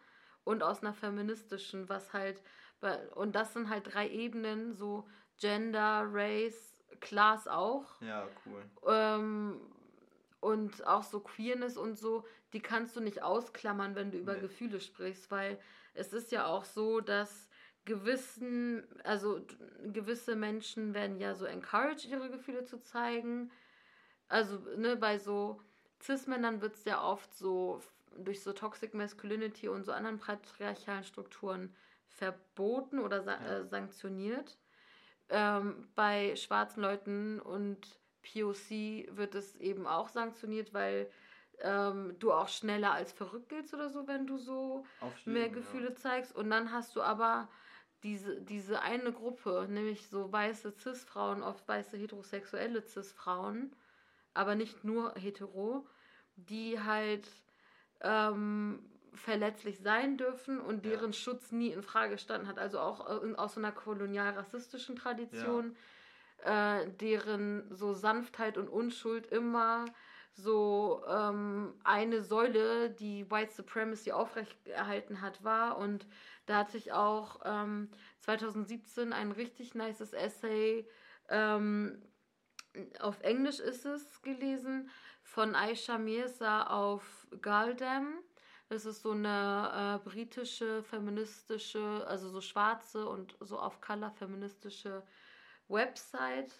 [0.44, 2.44] und aus einer feministischen, was halt
[3.16, 5.06] und das sind halt drei Ebenen, so
[5.38, 8.02] Gender, Race, Class auch.
[8.02, 8.64] Ja, cool.
[8.88, 9.60] Ähm,
[10.40, 14.40] und auch so Queerness und so, die kannst du nicht ausklammern, wenn du über nee.
[14.40, 15.60] Gefühle sprichst, weil
[15.94, 17.49] es ist ja auch so, dass
[17.86, 19.42] gewissen, also
[19.92, 23.52] gewisse Menschen werden ja so encouraged, ihre Gefühle zu zeigen.
[24.28, 25.62] Also, ne, bei so
[26.02, 27.82] Cis-Männern wird es ja oft so
[28.18, 31.76] durch so Toxic Masculinity und so anderen patriarchalen Strukturen
[32.08, 33.60] verboten oder sa ja.
[33.60, 34.58] äh, sanktioniert.
[35.30, 41.10] Ähm, bei schwarzen Leuten und POC wird es eben auch sanktioniert, weil
[41.62, 44.86] ähm, du auch schneller als verrückt giltst oder so, wenn du so
[45.26, 45.96] mehr Gefühle ja.
[45.96, 46.36] zeigst.
[46.36, 47.48] Und dann hast du aber
[48.04, 53.76] diese, diese eine Gruppe, nämlich so weiße Cis-Frauen, oft weiße heterosexuelle Cis-Frauen,
[54.34, 55.86] aber nicht nur hetero,
[56.36, 57.28] die halt
[58.02, 58.80] ähm,
[59.14, 61.14] verletzlich sein dürfen und deren ja.
[61.14, 62.58] Schutz nie in Frage gestanden hat.
[62.58, 65.76] Also auch in, aus so einer kolonial-rassistischen Tradition,
[66.46, 66.80] ja.
[66.80, 69.86] äh, deren so Sanftheit und Unschuld immer
[70.34, 75.78] so ähm, eine Säule, die White Supremacy aufrechterhalten hat, war.
[75.78, 76.06] Und
[76.46, 77.90] da hatte ich auch ähm,
[78.22, 80.88] 2017 ein richtig nices Essay,
[81.30, 82.02] ähm,
[83.00, 84.90] auf Englisch ist es gelesen,
[85.24, 88.20] von Aisha Mirza auf Galdem.
[88.70, 95.04] Das ist so eine äh, britische feministische, also so schwarze und so auf Color feministische
[95.68, 96.54] Website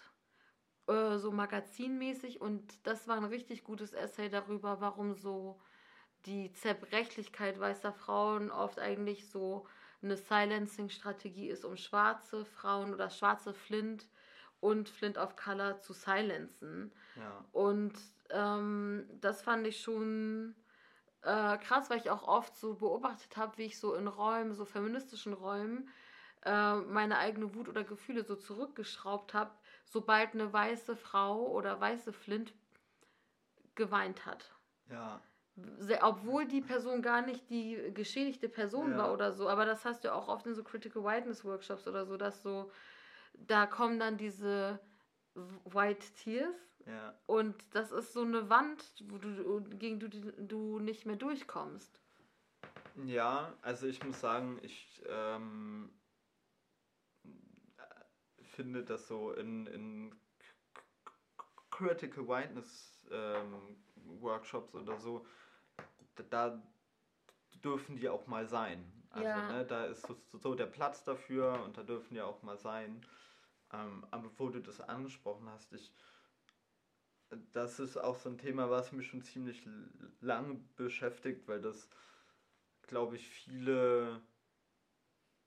[0.90, 5.60] äh, so magazinmäßig und das war ein richtig gutes Essay darüber, warum so
[6.26, 9.68] die Zerbrechlichkeit weißer Frauen oft eigentlich so
[10.02, 14.08] eine Silencing-Strategie ist, um schwarze Frauen oder schwarze Flint
[14.60, 16.92] und Flint of Color zu silenzen.
[17.16, 17.46] Ja.
[17.52, 17.94] Und
[18.30, 20.56] ähm, das fand ich schon
[21.22, 24.66] äh, krass, weil ich auch oft so beobachtet habe, wie ich so in Räumen, so
[24.66, 25.90] feministischen Räumen,
[26.46, 29.52] äh, meine eigene Wut oder Gefühle so zurückgeschraubt habe,
[29.90, 32.54] sobald eine weiße Frau oder weiße Flint
[33.76, 34.54] geweint hat.
[34.90, 35.22] Ja.
[36.02, 38.98] Obwohl die Person gar nicht die geschädigte Person Ja.
[39.00, 42.06] war oder so, aber das hast du auch oft in so Critical Whiteness Workshops oder
[42.06, 42.72] so, dass so,
[43.34, 44.80] da kommen dann diese
[45.66, 47.14] White Tears Ja.
[47.26, 52.00] und das ist so eine Wand, wo du, gegen du, du nicht mehr durchkommst.
[53.06, 55.90] Ja, also ich muss sagen, ich ähm,
[58.60, 60.12] finde das so in, in
[61.72, 63.78] Critical Whiteness ähm,
[64.20, 65.26] Workshops oder so,
[66.30, 66.62] da,
[67.64, 68.84] dürfen die auch mal sein.
[69.12, 69.48] Also Ja.
[69.48, 73.02] ne, da ist so, so der Platz dafür und da dürfen die auch mal sein.
[73.72, 75.94] Ähm, aber wo du das angesprochen hast, ich,
[77.54, 81.88] das ist auch so ein Thema, was mich schon ziemlich l- lang beschäftigt, weil das,
[82.88, 84.22] glaube ich, viele,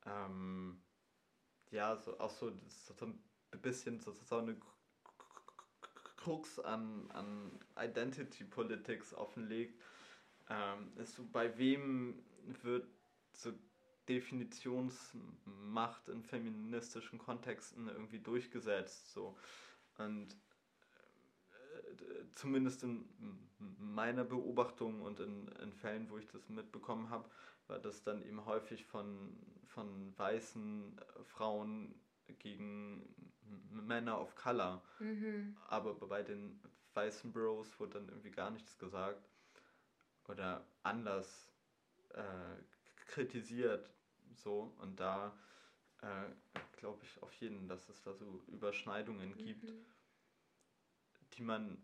[0.07, 0.77] ähm,
[1.73, 3.19] ja, so, auch so, so, ein
[3.61, 4.57] bisschen so, so eine
[6.17, 9.83] Krux an, an Identity Politics offenlegt,
[10.49, 12.23] ähm, ist so, bei wem
[12.63, 12.87] wird
[13.33, 13.53] so
[14.09, 19.37] Definitionsmacht in feministischen Kontexten irgendwie durchgesetzt, so.
[19.99, 20.35] Und
[21.53, 23.09] äh, zumindest in
[23.79, 27.31] meiner Beobachtung und in, in Fällen, wo ich das mitbekommen habe,
[27.73, 31.99] war das dann eben häufig von, von weißen Frauen
[32.39, 33.33] gegen
[33.71, 34.83] Männer of Color.
[34.99, 35.57] Mhm.
[35.69, 36.61] Aber bei den
[36.93, 39.27] weißen Bros wurde dann irgendwie gar nichts gesagt
[40.29, 41.51] oder anders
[42.11, 42.57] äh,
[43.07, 43.91] kritisiert.
[44.35, 45.35] So, und da
[46.03, 46.29] äh,
[46.77, 49.87] glaube ich auf jeden, dass es da so Überschneidungen gibt Mhm.
[51.39, 51.79] die man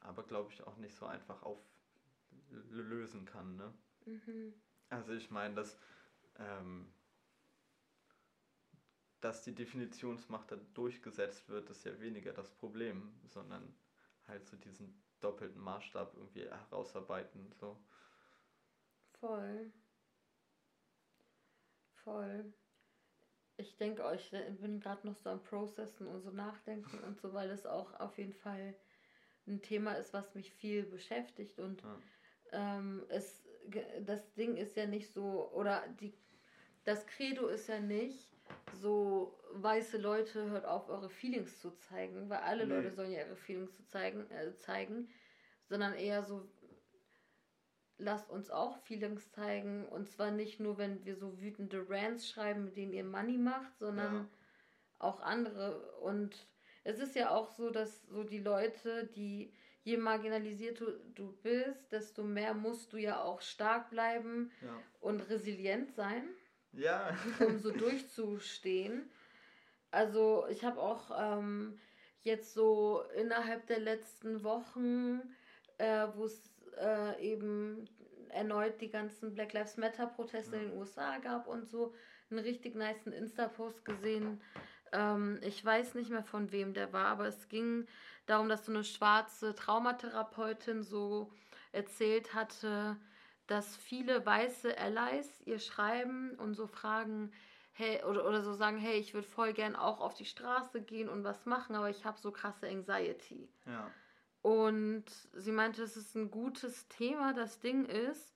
[0.00, 3.56] aber, glaube ich, auch nicht so einfach auflösen kann.
[3.56, 3.74] Ne?
[4.06, 4.54] Mhm.
[4.90, 5.78] Also ich meine, dass,
[6.38, 6.92] ähm,
[9.20, 13.74] dass die Definitionsmacht da durchgesetzt wird, ist ja weniger das Problem, sondern
[14.26, 17.52] halt so diesen doppelten Maßstab irgendwie herausarbeiten.
[17.52, 17.76] So.
[19.20, 19.72] Voll.
[21.94, 22.54] Voll.
[23.58, 27.32] Ich denke euch, ich bin gerade noch so am Processen und so nachdenken und so,
[27.32, 28.74] weil es auch auf jeden Fall
[29.46, 31.98] ein Thema ist, was mich viel beschäftigt und Ja.
[32.52, 33.45] ähm, es,
[34.04, 36.14] das Ding ist ja nicht so, oder die,
[36.84, 38.36] das Credo ist ja nicht
[38.80, 42.74] so, weiße Leute, hört auf, eure Feelings zu zeigen, weil alle Nee.
[42.74, 45.08] Leute sollen ja ihre Feelings zu zeigen, äh, zeigen,
[45.68, 46.48] sondern eher so,
[47.98, 52.64] lasst uns auch Feelings zeigen und zwar nicht nur, wenn wir so wütende Rants schreiben,
[52.64, 54.26] mit denen ihr Money macht, sondern Ja.
[54.98, 56.46] auch andere und
[56.84, 59.52] es ist ja auch so, dass so die Leute, die
[59.86, 64.82] je marginalisiert du, du bist, desto mehr musst du ja auch stark bleiben Ja.
[65.00, 66.24] und resilient sein,
[66.72, 67.16] ja.
[67.40, 69.08] um so durchzustehen.
[69.92, 71.78] Also ich habe auch ähm,
[72.22, 75.22] jetzt so innerhalb der letzten Wochen,
[75.78, 77.88] äh, wo es äh, eben
[78.30, 80.62] erneut die ganzen Black Lives Matter Proteste Ja.
[80.62, 81.94] in den USA gab und so,
[82.28, 84.42] einen richtig niceen Insta-Post gesehen.
[84.92, 87.86] Ähm, ich weiß nicht mehr von wem der war, aber es ging
[88.26, 91.30] darum, dass so eine schwarze Traumatherapeutin so
[91.72, 92.96] erzählt hatte,
[93.46, 97.32] dass viele weiße Allies ihr schreiben und so fragen,
[97.72, 101.08] hey, oder, oder so sagen, hey, ich würde voll gern auch auf die Straße gehen
[101.08, 103.48] und was machen, aber ich habe so krasse Anxiety.
[103.66, 103.90] ja.
[104.46, 107.34] Und sie meinte, es ist ein gutes Thema.
[107.34, 108.32] Das Ding ist,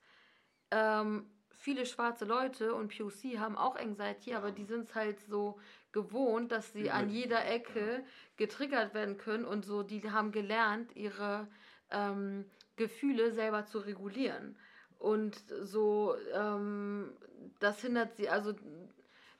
[0.69, 1.25] ähm,
[1.61, 4.39] viele schwarze Leute und POC haben auch Anxiety, Ja.
[4.39, 5.59] aber die sind es halt so
[5.91, 8.03] gewohnt, dass sie Über an jeder Ecke
[8.35, 11.47] getriggert werden können und so, die haben gelernt, ihre
[11.91, 12.45] ähm,
[12.77, 14.57] Gefühle selber zu regulieren.
[14.97, 17.13] Und so, ähm,
[17.59, 18.53] das hindert sie, also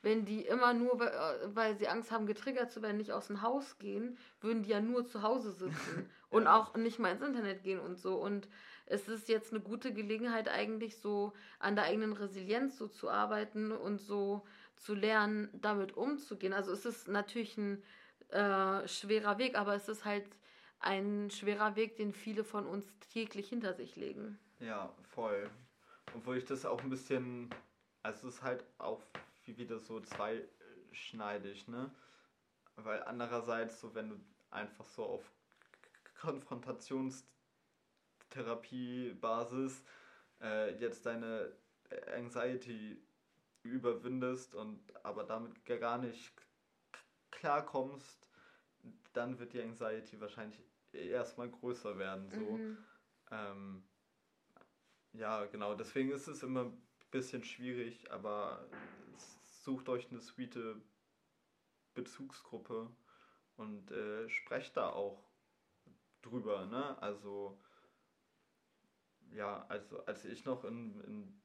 [0.02, 3.42] wenn die immer nur, äh, weil sie Angst haben, getriggert zu werden, nicht aus dem
[3.42, 6.56] Haus gehen, würden die ja nur zu Hause sitzen und Ja.
[6.56, 8.16] auch nicht mal ins Internet gehen und so.
[8.16, 8.48] Und
[8.92, 13.72] es ist jetzt eine gute Gelegenheit, eigentlich so an der eigenen Resilienz so zu arbeiten
[13.72, 16.52] und so zu lernen, damit umzugehen.
[16.52, 17.82] Also es ist natürlich ein
[18.28, 20.26] äh, schwerer Weg, aber es ist halt
[20.78, 24.38] ein schwerer Weg, den viele von uns täglich hinter sich legen.
[24.60, 25.48] Ja, voll.
[26.14, 27.48] Obwohl ich das auch ein bisschen,
[28.02, 29.00] also es ist halt auch
[29.44, 31.90] wie wieder so zweischneidig, ne?
[32.76, 34.16] Weil andererseits, so wenn du
[34.50, 35.32] einfach so auf
[38.32, 39.84] Konfrontationstherapie-Basis
[40.40, 41.52] äh, jetzt deine
[42.14, 43.02] Anxiety
[43.62, 46.32] überwindest und aber damit gar nicht
[47.30, 48.28] klarkommst,
[49.12, 50.60] dann wird die Anxiety wahrscheinlich
[50.92, 52.30] erstmal größer werden.
[52.30, 52.40] So.
[52.40, 52.78] Mhm.
[53.30, 53.84] Ähm,
[55.12, 58.66] ja, genau, deswegen ist es immer ein bisschen schwierig, aber
[59.44, 60.80] sucht euch eine sweete
[61.94, 62.90] Bezugsgruppe
[63.56, 65.22] und äh, sprecht da auch
[66.22, 67.00] drüber, ne?
[67.02, 67.60] Also
[69.34, 71.42] ja, also als ich noch in, in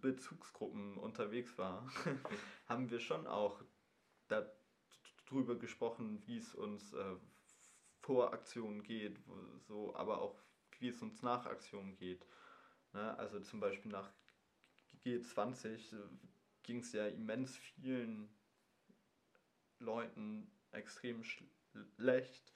[0.00, 1.90] Bezugsgruppen unterwegs war,
[2.66, 3.62] haben wir schon auch
[4.28, 7.16] darüber gesprochen, wie es uns äh,
[8.00, 9.18] vor Aktionen geht,
[9.66, 10.40] so, aber auch
[10.78, 12.26] wie es uns nach Aktionen geht.
[12.92, 13.18] Ne?
[13.18, 14.12] Also zum Beispiel nach
[15.04, 16.08] G20 äh,
[16.62, 18.28] ging es ja immens vielen
[19.78, 22.52] Leuten extrem schlecht,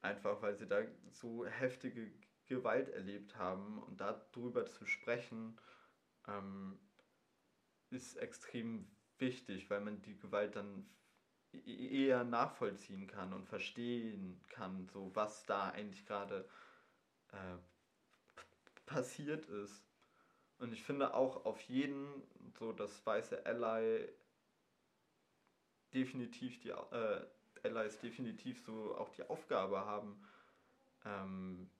[0.00, 2.12] einfach weil sie da so heftige
[2.48, 5.58] Gewalt erlebt haben und darüber zu sprechen,
[6.26, 6.78] ähm,
[7.90, 8.86] ist extrem
[9.18, 10.88] wichtig, weil man die Gewalt dann
[11.52, 16.48] e-, e-, eher nachvollziehen kann und verstehen kann, so was da eigentlich gerade
[17.32, 17.58] äh,
[18.86, 19.84] passiert ist.
[20.58, 22.22] Und ich finde auch auf jeden,
[22.58, 24.08] so das weiße Ally
[25.94, 27.26] definitiv die äh,
[27.62, 30.22] Allies definitiv so auch die Aufgabe haben,
[31.04, 31.70] ähm,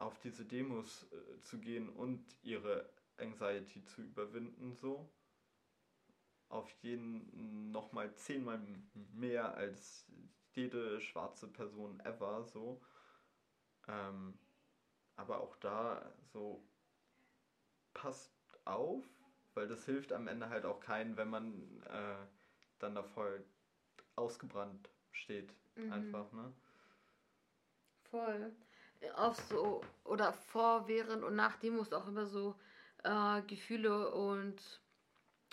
[0.00, 5.08] auf diese Demos äh, zu gehen und ihre Anxiety zu überwinden, so.
[6.48, 8.60] Auf jeden nochmal zehnmal
[9.12, 10.10] mehr als
[10.52, 12.82] jede schwarze Person ever, so.
[13.86, 14.38] Ähm,
[15.16, 16.66] aber auch da so
[17.92, 18.32] passt
[18.64, 19.04] auf,
[19.54, 22.26] weil das hilft am Ende halt auch keinen, wenn man äh,
[22.78, 23.44] dann da voll
[24.16, 25.54] ausgebrannt steht.
[25.76, 25.92] Mhm.
[25.92, 26.52] Einfach, ne?
[28.10, 28.52] Voll.
[29.16, 32.54] Auf so, oder vor, während und nach Demos auch immer so
[33.04, 34.80] äh, Gefühle und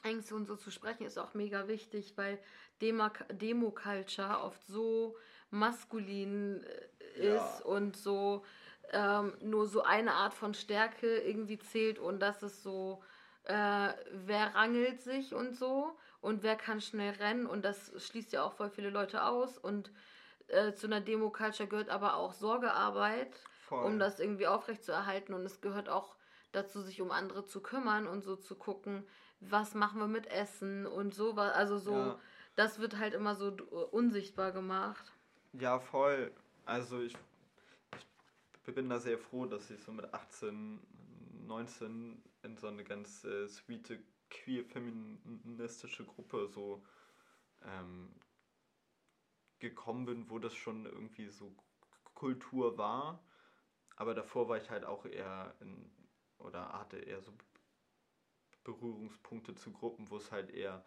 [0.03, 2.39] Ängste und so zu sprechen, ist auch mega wichtig, weil
[2.81, 5.17] Demo-Culture oft so
[5.49, 7.65] maskulin äh, ist ja.
[7.65, 8.43] und so
[8.91, 13.03] ähm, nur so eine Art von Stärke irgendwie zählt und das ist so,
[13.43, 18.43] äh, wer rangelt sich und so und wer kann schnell rennen und das schließt ja
[18.43, 19.91] auch voll viele Leute aus und
[20.47, 23.31] äh, zu einer Demo-Culture gehört aber auch Sorgearbeit,
[23.67, 23.85] voll.
[23.85, 26.15] um das irgendwie aufrechtzuerhalten und es gehört auch
[26.51, 29.05] dazu, sich um andere zu kümmern und so zu gucken,
[29.39, 32.19] was machen wir mit Essen und sowas, also so, ja.
[32.55, 33.55] das wird halt immer so
[33.91, 35.11] unsichtbar gemacht.
[35.53, 36.31] Ja, voll.
[36.65, 37.15] Also ich
[38.67, 40.79] ich bin da sehr froh, dass ich so mit 18,
[41.47, 46.83] 19 in so eine ganz äh, sweete, queer-feministische Gruppe so
[47.63, 48.09] ähm,
[49.59, 51.55] gekommen bin, wo das schon irgendwie so
[52.13, 53.23] Kultur war.
[53.95, 55.91] Aber davor war ich halt auch eher in,
[56.37, 57.33] oder hatte eher so
[58.63, 60.85] Berührungspunkte zu Gruppen, wo es halt eher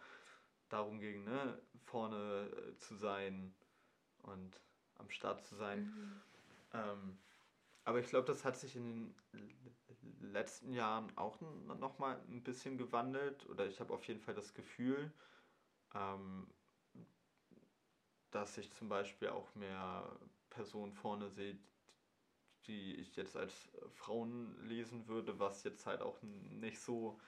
[0.69, 3.53] darum ging, ne, vorne zu sein
[4.19, 4.61] und
[4.95, 5.85] am Start zu sein.
[5.85, 6.21] Mhm.
[6.73, 7.19] Ähm,
[7.83, 12.77] aber ich glaube, das hat sich in den letzten Jahren auch noch mal ein bisschen
[12.77, 13.45] gewandelt.
[13.49, 15.11] Oder ich habe auf jeden Fall das Gefühl,
[15.95, 16.47] ähm,
[18.31, 20.09] dass ich zum Beispiel auch mehr
[20.49, 21.57] Personen vorne sehe,
[22.67, 27.19] die ich jetzt als Frauen lesen würde, was jetzt halt auch nicht so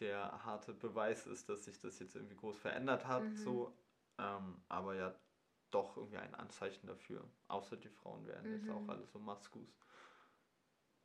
[0.00, 3.24] der harte Beweis ist, dass sich das jetzt irgendwie groß verändert hat.
[3.24, 3.36] Mhm.
[3.36, 3.76] So.
[4.18, 5.14] Ähm, aber ja,
[5.70, 7.24] doch irgendwie ein Anzeichen dafür.
[7.48, 8.58] Außer die Frauen werden mhm.
[8.58, 9.80] jetzt auch alle so Maskus.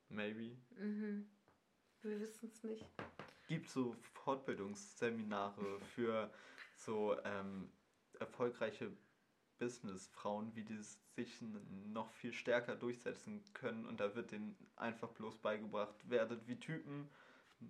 [0.10, 0.58] Maybe.
[0.77, 1.30] Mhm.
[2.01, 2.86] Wir wissen es nicht.
[3.47, 6.30] Gibt so Fortbildungsseminare für
[6.75, 7.71] so ähm,
[8.19, 8.91] erfolgreiche
[9.60, 10.80] Businessfrauen, wie die
[11.15, 11.41] sich
[11.88, 13.86] noch viel stärker durchsetzen können.
[13.86, 17.10] Und da wird denen einfach bloß beigebracht, werdet wie Typen,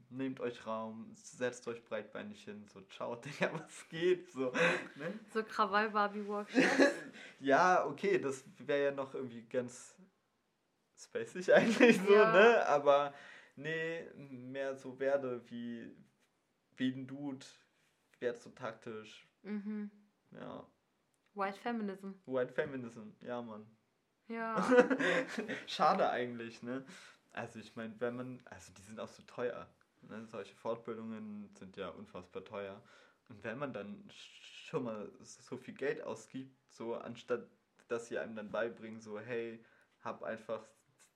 [0.10, 4.52] nehmt euch Raum, setzt euch breitbeinig hin, so ciao, Digga, was geht, so.
[4.96, 5.20] Ne?
[5.34, 6.94] So Krawall-Barbie-Workshops.
[7.40, 9.96] ja, okay, das wäre ja noch irgendwie ganz
[10.98, 12.32] spacig eigentlich so, ja.
[12.32, 13.14] ne, aber
[13.56, 15.96] nee, mehr so werde wie,
[16.76, 17.46] wie ein Dude,
[18.20, 19.28] werd so taktisch.
[19.44, 19.92] Mhm.
[20.32, 20.68] Ja.
[21.38, 22.12] White Feminism.
[22.26, 23.66] White Feminism, ja, Mann.
[24.28, 24.56] Ja.
[25.68, 26.86] Schade eigentlich, ne?
[27.32, 29.68] Also ich meine, wenn man, also die sind auch so teuer.
[30.02, 30.26] Ne?
[30.26, 32.82] Solche Fortbildungen sind ja unfassbar teuer.
[33.30, 37.48] Und wenn man dann schon mal so viel Geld ausgibt, so anstatt
[37.88, 39.64] dass sie einem dann beibringen, so hey,
[40.02, 40.62] hab einfach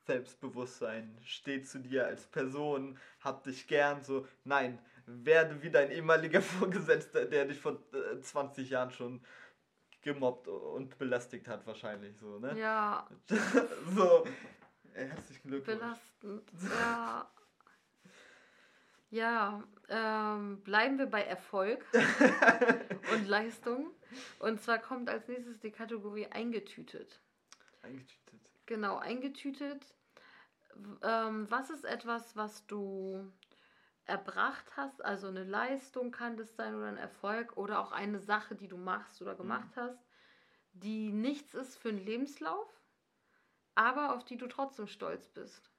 [0.05, 6.41] Selbstbewusstsein, steh zu dir als Person, hab dich gern, so nein, werde wie dein ehemaliger
[6.59, 7.79] Vorgesetzter, der dich vor
[8.21, 9.21] 20 äh, Jahren schon
[10.01, 12.57] gemobbt und belästigt hat wahrscheinlich so, ne?
[12.57, 13.07] Ja.
[13.95, 14.25] so,
[14.93, 15.79] herzlichen Glückwunsch.
[15.79, 17.31] Belastend, ja.
[19.09, 21.85] Ja, ähm, bleiben wir bei Erfolg
[23.13, 23.91] und Leistung.
[24.39, 27.19] Und zwar kommt als nächstes die Kategorie eingetütet.
[27.81, 28.39] Eingetütet.
[28.67, 29.93] Genau, eingetütet.
[31.03, 33.29] Ähm, was ist etwas, was du
[34.11, 35.03] erbracht hast?
[35.03, 38.77] Also eine Leistung kann das sein oder ein Erfolg oder auch eine Sache, die du
[38.77, 39.81] machst oder gemacht mhm.
[39.81, 40.05] hast,
[40.73, 42.67] die nichts ist für einen Lebenslauf,
[43.73, 45.71] aber auf die du trotzdem stolz bist.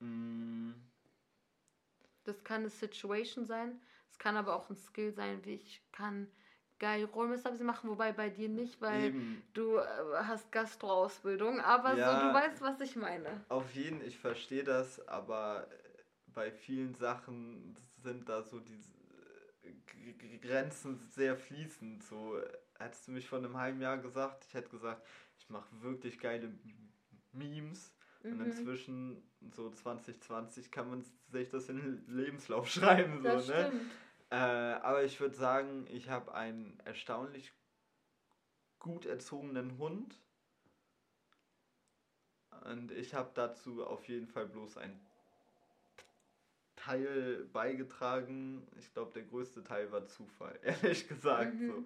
[0.00, 0.74] Mhm.
[2.24, 3.80] Das kann eine Situation sein,
[4.10, 6.26] es kann aber auch ein Skill sein, wie ich kann
[6.78, 9.42] geil Rollmesser machen, wobei bei dir nicht, weil Eben.
[9.52, 9.82] du äh,
[10.14, 13.44] hast Gastroausbildung, aber ja, so, du weißt, was ich meine.
[13.50, 15.66] Auf jeden, ich verstehe das, aber
[16.34, 18.92] bei vielen Sachen sind da so diese
[20.40, 22.02] Grenzen sehr fließend.
[22.02, 22.40] So,
[22.78, 25.06] hättest du mich vor einem halben Jahr gesagt, ich hätte gesagt,
[25.38, 26.52] ich mache wirklich geile
[27.32, 27.94] Memes.
[28.22, 28.32] Mhm.
[28.32, 33.22] Und inzwischen, so 2020, kann man sich das in den Lebenslauf schreiben.
[33.22, 33.68] Das so, ne?
[33.68, 33.90] stimmt.
[34.30, 37.52] Äh, aber ich würde sagen, ich habe einen erstaunlich
[38.78, 40.18] gut erzogenen Hund.
[42.64, 45.00] Und ich habe dazu auf jeden Fall bloß ein
[46.84, 48.66] Teil beigetragen.
[48.78, 51.54] Ich glaube, der größte Teil war Zufall, ehrlich gesagt.
[51.54, 51.68] Mhm.
[51.68, 51.82] So.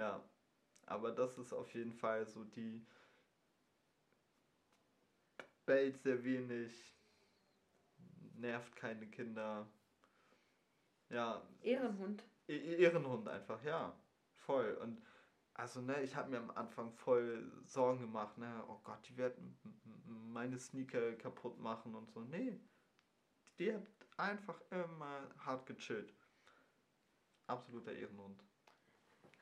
[0.00, 0.22] Ja.
[0.86, 2.86] Aber das ist auf jeden Fall so die
[5.64, 6.96] bellt sehr wenig,
[8.36, 9.68] nervt keine Kinder.
[11.10, 11.42] Ja.
[11.62, 12.22] Ehrenhund.
[12.46, 13.98] E Ehrenhund einfach, ja.
[14.34, 14.74] Voll.
[14.74, 15.02] Und
[15.54, 19.58] also, ne, ich habe mir am Anfang voll Sorgen gemacht, ne, oh Gott, die werden
[20.04, 22.20] meine Sneaker kaputt machen und so.
[22.20, 22.60] Nee,
[23.58, 23.82] die hat
[24.16, 26.12] einfach immer hart gechillt.
[27.46, 28.42] Absoluter Ehrenhund.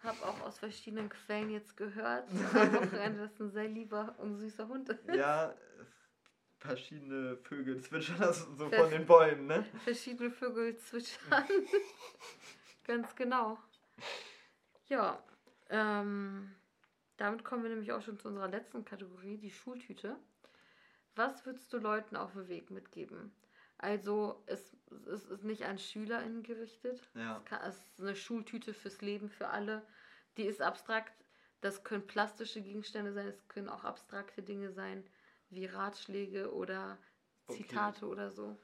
[0.03, 2.39] Hab auch aus verschiedenen Quellen jetzt gehört, am
[2.75, 5.09] Wochenende, dass ein sehr lieber und süßer Hund ist.
[5.09, 5.55] Ja,
[6.59, 9.65] verschiedene Vögel zwitschern das so Vers von den Bäumen, ne?
[9.85, 11.45] Verschiedene Vögel zwitschern.
[12.85, 13.59] Ganz genau.
[14.89, 15.23] Ja,
[15.71, 16.55] ähm,
[17.17, 20.17] damit kommen wir nämlich auch schon zu unserer letzten Kategorie, die Schultüte.
[21.17, 23.33] Was würdest du Leuten auf dem Weg mitgeben?
[23.79, 24.77] Also es,
[25.13, 27.01] es ist nicht an SchülerInnen gerichtet.
[27.15, 27.39] Ja.
[27.39, 29.83] Es, kann, es ist eine Schultüte fürs Leben, für alle.
[30.37, 31.13] Die ist abstrakt.
[31.61, 35.03] Das können plastische Gegenstände sein, es können auch abstrakte Dinge sein
[35.49, 36.99] wie Ratschläge oder
[37.49, 38.13] Zitate okay.
[38.13, 38.57] oder so.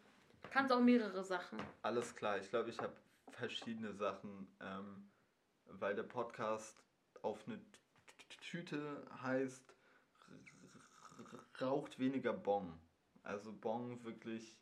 [0.51, 1.59] Kannst auch mehrere Sachen.
[1.83, 2.93] Alles klar, ich glaube, ich habe
[3.31, 5.11] verschiedene Sachen, ähm,
[5.65, 6.83] weil der Podcast
[7.23, 7.61] auf eine
[8.41, 9.75] Tüte heißt,
[11.61, 12.79] raucht weniger Bon.
[13.23, 14.59] Also Bon wirklich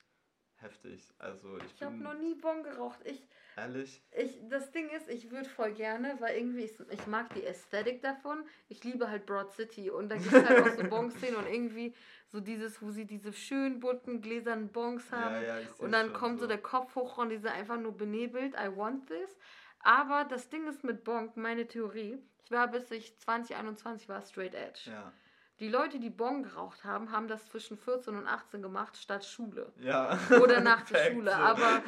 [0.61, 1.03] heftig.
[1.19, 3.01] Also ich, ich habe noch nie Bon geraucht.
[3.05, 3.27] Ich,
[3.59, 4.03] Ehrlich?
[4.13, 8.03] Ich, das Ding ist, ich würde voll gerne, weil irgendwie, ich, ich mag die Ästhetik
[8.03, 8.45] davon.
[8.69, 11.95] Ich liebe halt Broad City und da gibt es halt auch so Bon-Szenen und irgendwie
[12.29, 16.39] so dieses, wo sie diese schön bunten gläsernen Bons haben ja, ja, und dann kommt
[16.39, 16.43] so.
[16.43, 18.55] so der Kopf hoch und diese einfach nur benebelt.
[18.55, 19.37] I want this.
[19.81, 24.55] Aber das Ding ist mit Bonk, meine Theorie, ich war bis ich 2021 war straight
[24.55, 24.91] edge.
[24.91, 25.13] Ja.
[25.61, 29.73] Die Leute, die Bon geraucht haben, haben das zwischen 14 und 18 gemacht, statt Schule.
[29.81, 30.17] Ja.
[30.43, 31.35] Oder nach der Schule.
[31.35, 31.83] Aber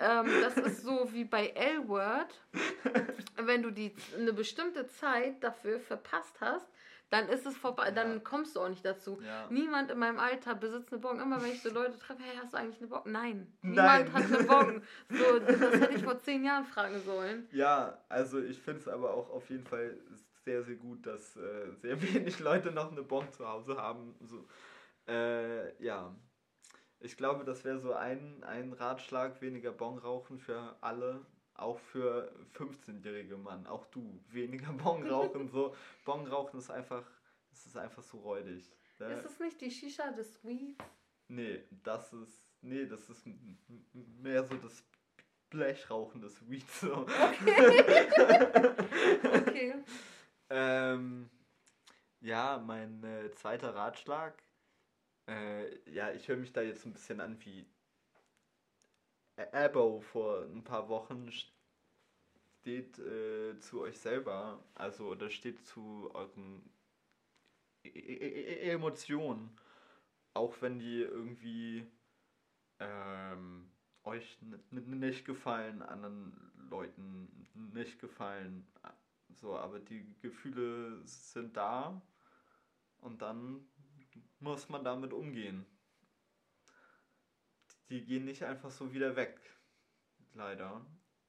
[0.00, 2.34] ähm, das ist so wie bei L-Word.
[3.36, 6.66] Wenn du die, eine bestimmte Zeit dafür verpasst hast,
[7.10, 7.90] dann ist es vorbei, ja.
[7.92, 9.20] dann kommst du auch nicht dazu.
[9.24, 9.46] Ja.
[9.50, 11.20] Niemand in meinem Alter besitzt eine Bon.
[11.20, 13.00] Immer wenn ich so Leute treffe, hey, hast du eigentlich eine Bon?
[13.04, 14.82] Nein, niemand hat eine Bon.
[15.08, 17.48] So, das hätte ich vor zehn Jahren fragen sollen.
[17.52, 19.96] Ja, also ich finde es aber auch auf jeden Fall
[20.46, 24.14] sehr, sehr gut, dass äh, sehr wenig Leute noch eine Bon zu Hause haben.
[24.20, 24.46] So,
[25.08, 26.14] äh, ja,
[27.00, 32.32] ich glaube, das wäre so ein, ein Ratschlag, weniger Bon rauchen für alle, auch für
[32.54, 35.74] 15-jährige Mann, auch du, weniger Bon rauchen, so.
[36.04, 37.04] Bon rauchen ist einfach,
[37.52, 38.70] es ist einfach so räudig.
[38.98, 39.12] Ne?
[39.12, 40.82] Ist es nicht die Shisha des Weeds?
[41.28, 43.26] Nee, das ist, nee, das ist
[44.22, 44.84] mehr so das
[45.50, 46.80] Blechrauchen des Weeds.
[46.80, 46.92] So.
[46.98, 48.08] Okay.
[49.48, 49.75] okay.
[52.26, 54.42] Ja, mein äh, zweiter Ratschlag.
[55.28, 57.64] Äh, ja, ich höre mich da jetzt ein bisschen an wie
[59.52, 61.30] Abo vor ein paar Wochen.
[62.62, 66.68] Steht äh, zu euch selber, also oder steht zu euren
[67.84, 69.56] e e Emotionen,
[70.34, 71.86] auch wenn die irgendwie
[72.80, 73.70] ähm,
[74.02, 74.36] euch
[74.72, 78.66] nicht gefallen, anderen Leuten nicht gefallen,
[79.36, 82.02] so, aber die Gefühle sind da
[83.00, 83.68] und dann
[84.38, 85.66] muss man damit umgehen.
[87.88, 89.40] Die gehen nicht einfach so wieder weg.
[90.34, 90.84] Leider.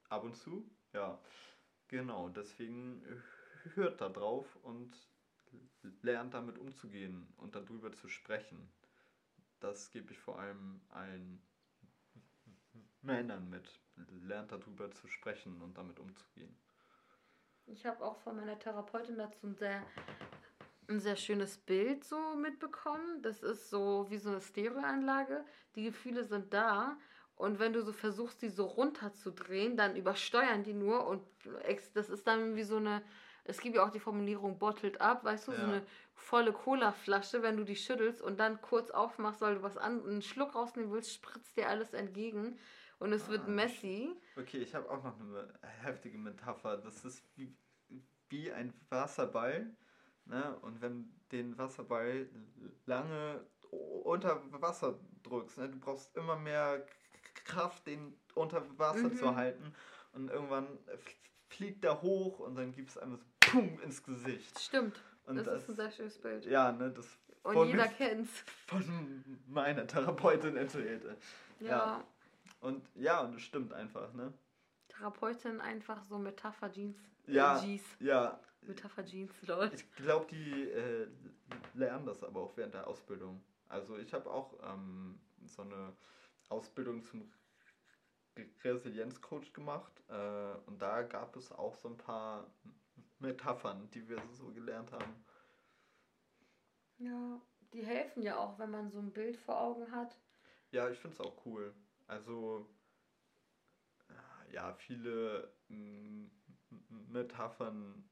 [0.09, 1.21] Ab und zu, ja.
[1.87, 3.03] Genau, deswegen
[3.75, 4.95] hört da drauf und
[6.01, 8.71] lernt damit umzugehen und darüber zu sprechen.
[9.59, 11.41] Das gebe ich vor allem allen
[13.01, 13.79] Männern mit.
[13.95, 16.55] Lernt darüber zu sprechen und damit umzugehen.
[17.65, 19.85] Ich habe auch von meiner Therapeutin dazu ein sehr,
[20.89, 23.21] ein sehr schönes Bild so mitbekommen.
[23.21, 25.43] Das ist so wie so eine Stereoanlage.
[25.75, 26.97] Die Gefühle sind da.
[27.35, 31.21] Und wenn du so versuchst, die so runterzudrehen, dann übersteuern die nur und
[31.93, 33.03] das ist dann wie so eine,
[33.43, 35.59] es gibt ja auch die Formulierung bottled up, weißt du, ja.
[35.59, 35.83] so eine
[36.15, 40.23] volle Cola-Flasche, wenn du die schüttelst und dann kurz aufmachst, weil du was an, einen
[40.23, 42.57] Schluck rausnehmen willst, spritzt dir alles entgegen
[42.97, 44.15] und es ah, wird messy.
[44.35, 45.47] Okay, ich habe auch noch eine
[45.83, 46.77] heftige Metapher.
[46.77, 47.55] Das ist wie,
[48.29, 49.69] wie ein Wasserball.
[50.29, 50.55] Ne?
[50.61, 52.27] Und wenn den Wasserball
[52.85, 53.41] lange
[54.03, 55.69] unter Wasser drückst, ne?
[55.69, 56.85] du brauchst immer mehr
[57.45, 59.17] Kraft, den unter Wasser mhm.
[59.17, 59.73] zu halten.
[60.13, 60.67] Und irgendwann
[61.49, 64.59] fliegt er hoch und dann gibt es einem so Pum ins Gesicht.
[64.59, 65.01] Stimmt.
[65.25, 66.45] Und das, das, ist ein sehr schönes Bild.
[66.45, 67.07] Ja, ne, das
[67.43, 68.43] und von, jeder kennt's.
[68.65, 71.17] Von meiner Therapeutin erzählte.
[71.59, 71.67] Ja.
[71.67, 72.03] ja.
[72.59, 74.33] Und ja, und das stimmt einfach, ne?
[74.89, 76.97] Therapeutin einfach so Metapher-Jeans.
[77.27, 77.61] Ja.
[77.61, 78.39] Äh, ja.
[78.61, 79.75] Metapher-Jeans, Leute.
[79.75, 81.07] Ich glaube, die äh,
[81.73, 83.41] lernen das aber auch während der Ausbildung.
[83.69, 85.93] Also ich habe auch ähm, so eine
[86.49, 87.31] Ausbildung zum
[88.63, 92.49] Resilienzcoach gemacht äh, und da gab es auch so ein paar
[93.19, 95.25] Metaphern, die wir so gelernt haben.
[96.99, 97.41] Ja,
[97.73, 100.17] die helfen ja auch, wenn man so ein Bild vor Augen hat.
[100.71, 101.73] Ja, ich finde es auch cool.
[102.07, 102.67] Also,
[104.51, 105.51] ja, viele
[106.89, 108.07] Metaphern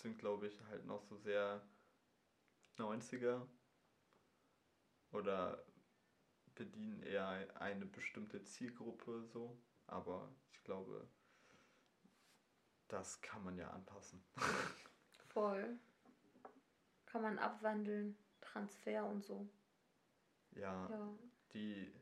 [0.00, 1.62] sind, glaube ich, halt noch so sehr
[2.78, 3.46] 90er
[5.12, 5.64] oder
[6.54, 7.28] bedienen eher
[7.60, 9.58] eine bestimmte Zielgruppe so.
[9.86, 11.08] Aber ich glaube,
[12.88, 14.22] das kann man ja anpassen.
[15.28, 15.78] Voll.
[17.06, 19.48] Kann man abwandeln, Transfer und so.
[20.52, 21.16] Ja, ja.
[21.52, 21.92] die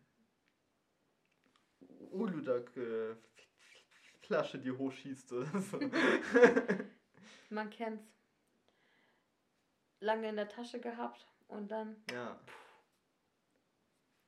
[2.11, 5.79] Uludak-Flasche, die hochschießt oder so.
[7.51, 8.05] man kennt's.
[10.01, 12.39] Lange in der Tasche gehabt und dann ja.
[12.47, 12.69] pff,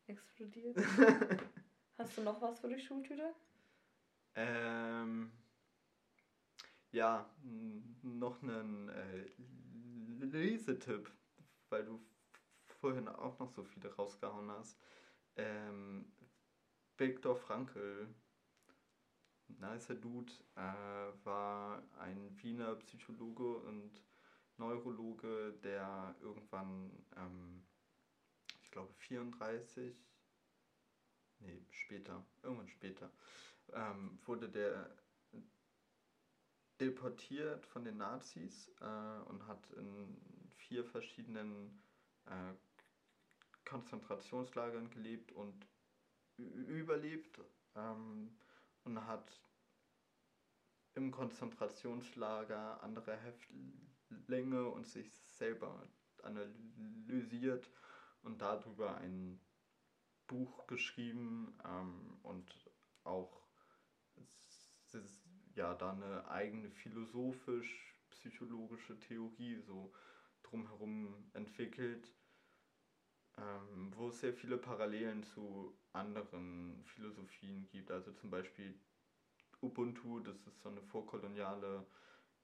[0.09, 0.76] explodiert.
[1.99, 3.34] Hast du noch was für die Schultüte?
[4.34, 5.30] Ähm,
[6.93, 7.28] ja,
[8.03, 9.26] noch einen äh,
[10.24, 11.11] Lesetipp,
[11.68, 12.01] weil du
[12.80, 14.78] vorhin auch noch so viele rausgehauen hast.
[15.36, 16.12] Ähm,
[16.97, 18.09] Viktor Frankl,
[19.59, 24.03] nicer Dude, äh, war ein Wiener Psychologe und
[24.57, 27.66] Neurologe, der irgendwann, ähm,
[28.62, 29.96] ich glaube 34,
[31.40, 33.11] nee, später, irgendwann später,
[33.72, 34.96] ähm, wurde der
[36.80, 40.18] deportiert von den Nazis äh, und hat in
[40.57, 41.82] vier verschiedenen
[42.26, 42.55] äh,
[43.64, 45.66] Konzentrationslagern gelebt und
[46.38, 47.40] überlebt.
[47.76, 48.36] Ähm,
[48.85, 49.41] und hat
[50.95, 55.89] im Konzentrationslager andere Häftlinge und sich selber
[56.22, 57.70] analysiert
[58.22, 59.41] und darüber ein
[60.26, 62.70] Buch geschrieben ähm, und
[63.05, 63.41] auch
[65.55, 69.93] ja da eine eigene philosophisch-psychologische Theorie so
[70.43, 72.11] drumherum entwickelt,
[73.41, 77.91] ähm, wo es sehr viele Parallelen zu anderen Philosophien gibt.
[77.91, 78.78] Also zum Beispiel
[79.62, 81.84] Ubuntu, das ist so eine vorkoloniale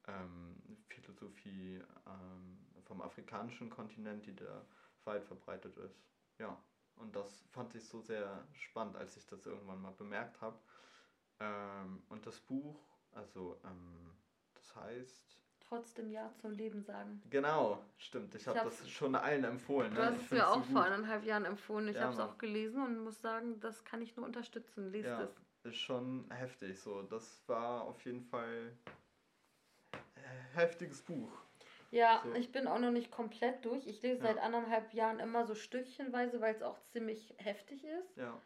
[0.07, 0.57] ähm,
[0.89, 4.67] Philosophie ähm, vom afrikanischen Kontinent, die da
[5.05, 6.03] weit verbreitet ist.
[6.39, 6.59] Ja,
[6.97, 10.59] und das fand ich so sehr spannend, als ich das irgendwann mal bemerkt habe.
[11.41, 14.15] Ähm, und das Buch also, ähm,
[14.55, 15.46] das heißt.
[15.69, 17.21] Trotzdem Ja zum Leben sagen.
[17.29, 18.35] Genau, stimmt.
[18.35, 19.93] Ich, ich habe das schon allen empfohlen.
[19.93, 20.07] Du ne?
[20.07, 21.89] hast es mir auch so vor eineinhalb Jahren empfohlen.
[21.89, 24.93] Ich ja, habe es auch gelesen und muss sagen, das kann ich nur unterstützen.
[24.93, 25.31] Lest ja, es.
[25.65, 26.79] Ist schon heftig.
[26.81, 28.73] So, das war auf jeden Fall
[29.93, 31.33] ein heftiges Buch.
[31.91, 32.35] Ja, so.
[32.35, 33.87] ich bin auch noch nicht komplett durch.
[33.89, 34.27] Ich lese ja.
[34.29, 38.17] seit anderthalb Jahren immer so stückchenweise, weil es auch ziemlich heftig ist.
[38.17, 38.41] Ja.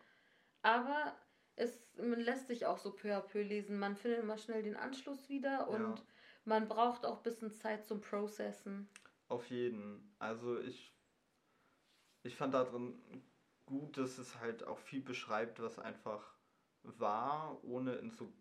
[0.63, 1.15] Aber
[1.57, 3.79] es man lässt sich auch so peu à peu lesen.
[3.79, 6.05] Man findet immer schnell den Anschluss wieder und ja.
[6.45, 8.89] Man braucht auch ein bisschen Zeit zum Processen.
[9.29, 10.15] Auf jeden.
[10.19, 10.93] Also ich,
[12.23, 13.01] ich fand darin
[13.67, 16.35] gut, dass es halt auch viel beschreibt, was einfach
[16.83, 18.33] war, ohne in so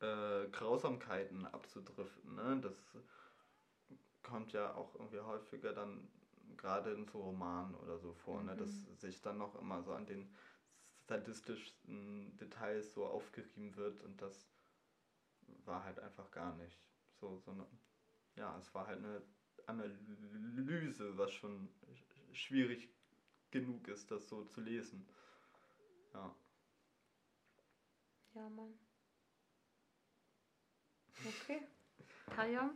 [0.00, 2.34] äh, Grausamkeiten abzudriften.
[2.34, 2.60] Ne?
[2.60, 2.96] Das
[4.22, 6.08] kommt ja auch irgendwie häufiger dann
[6.56, 8.46] gerade in so Romanen oder so vor, mhm.
[8.46, 8.56] ne?
[8.56, 8.96] dass mhm.
[8.96, 10.34] sich dann noch immer so an den
[11.04, 14.48] statistischsten Details so aufgerieben wird und das
[15.66, 16.80] war halt einfach gar nicht
[17.20, 17.66] so, sondern
[18.36, 19.22] ja, es war halt eine
[19.66, 21.68] Analyse, was schon
[22.32, 22.88] schwierig
[23.50, 25.06] genug ist, das so zu lesen.
[26.12, 26.34] Ja.
[28.34, 28.78] Ja, Mann.
[31.24, 31.62] Okay.
[32.34, 32.70] Kaya,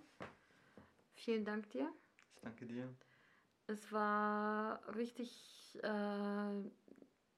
[1.14, 1.92] vielen Dank dir.
[2.34, 2.88] Ich danke dir.
[3.66, 6.70] Es war richtig äh,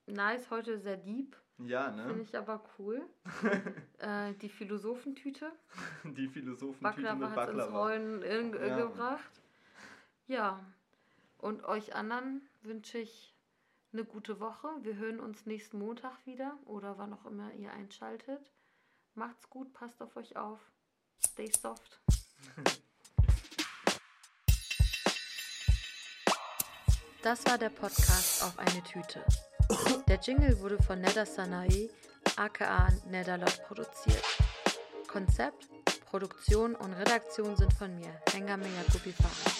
[0.06, 1.36] nice, heute sehr deep.
[1.58, 2.06] Ja, ne?
[2.06, 3.02] Finde ich aber cool.
[3.98, 5.52] äh, die Philosophentüte.
[6.04, 7.78] Die Philosophentüte Baklava mit hat ins Baklava.
[7.78, 8.76] Rollen in, Ja.
[8.76, 9.40] gebracht.
[10.26, 10.60] Ja.
[11.38, 13.34] Und euch anderen wünsche ich
[13.92, 14.68] eine gute Woche.
[14.82, 18.52] Wir hören uns nächsten Montag wieder oder wann auch immer ihr einschaltet.
[19.14, 20.58] Macht's gut, passt auf euch auf.
[21.24, 22.00] Stay soft.
[27.22, 29.24] Das war der Podcast auf eine Tüte.
[30.12, 31.88] Der Jingle wurde von Neda Sanae,
[32.36, 34.22] aka Nedalot, produziert.
[35.08, 35.70] Konzept,
[36.04, 39.51] Produktion und Redaktion sind von mir, Hengame Yakubi Farah.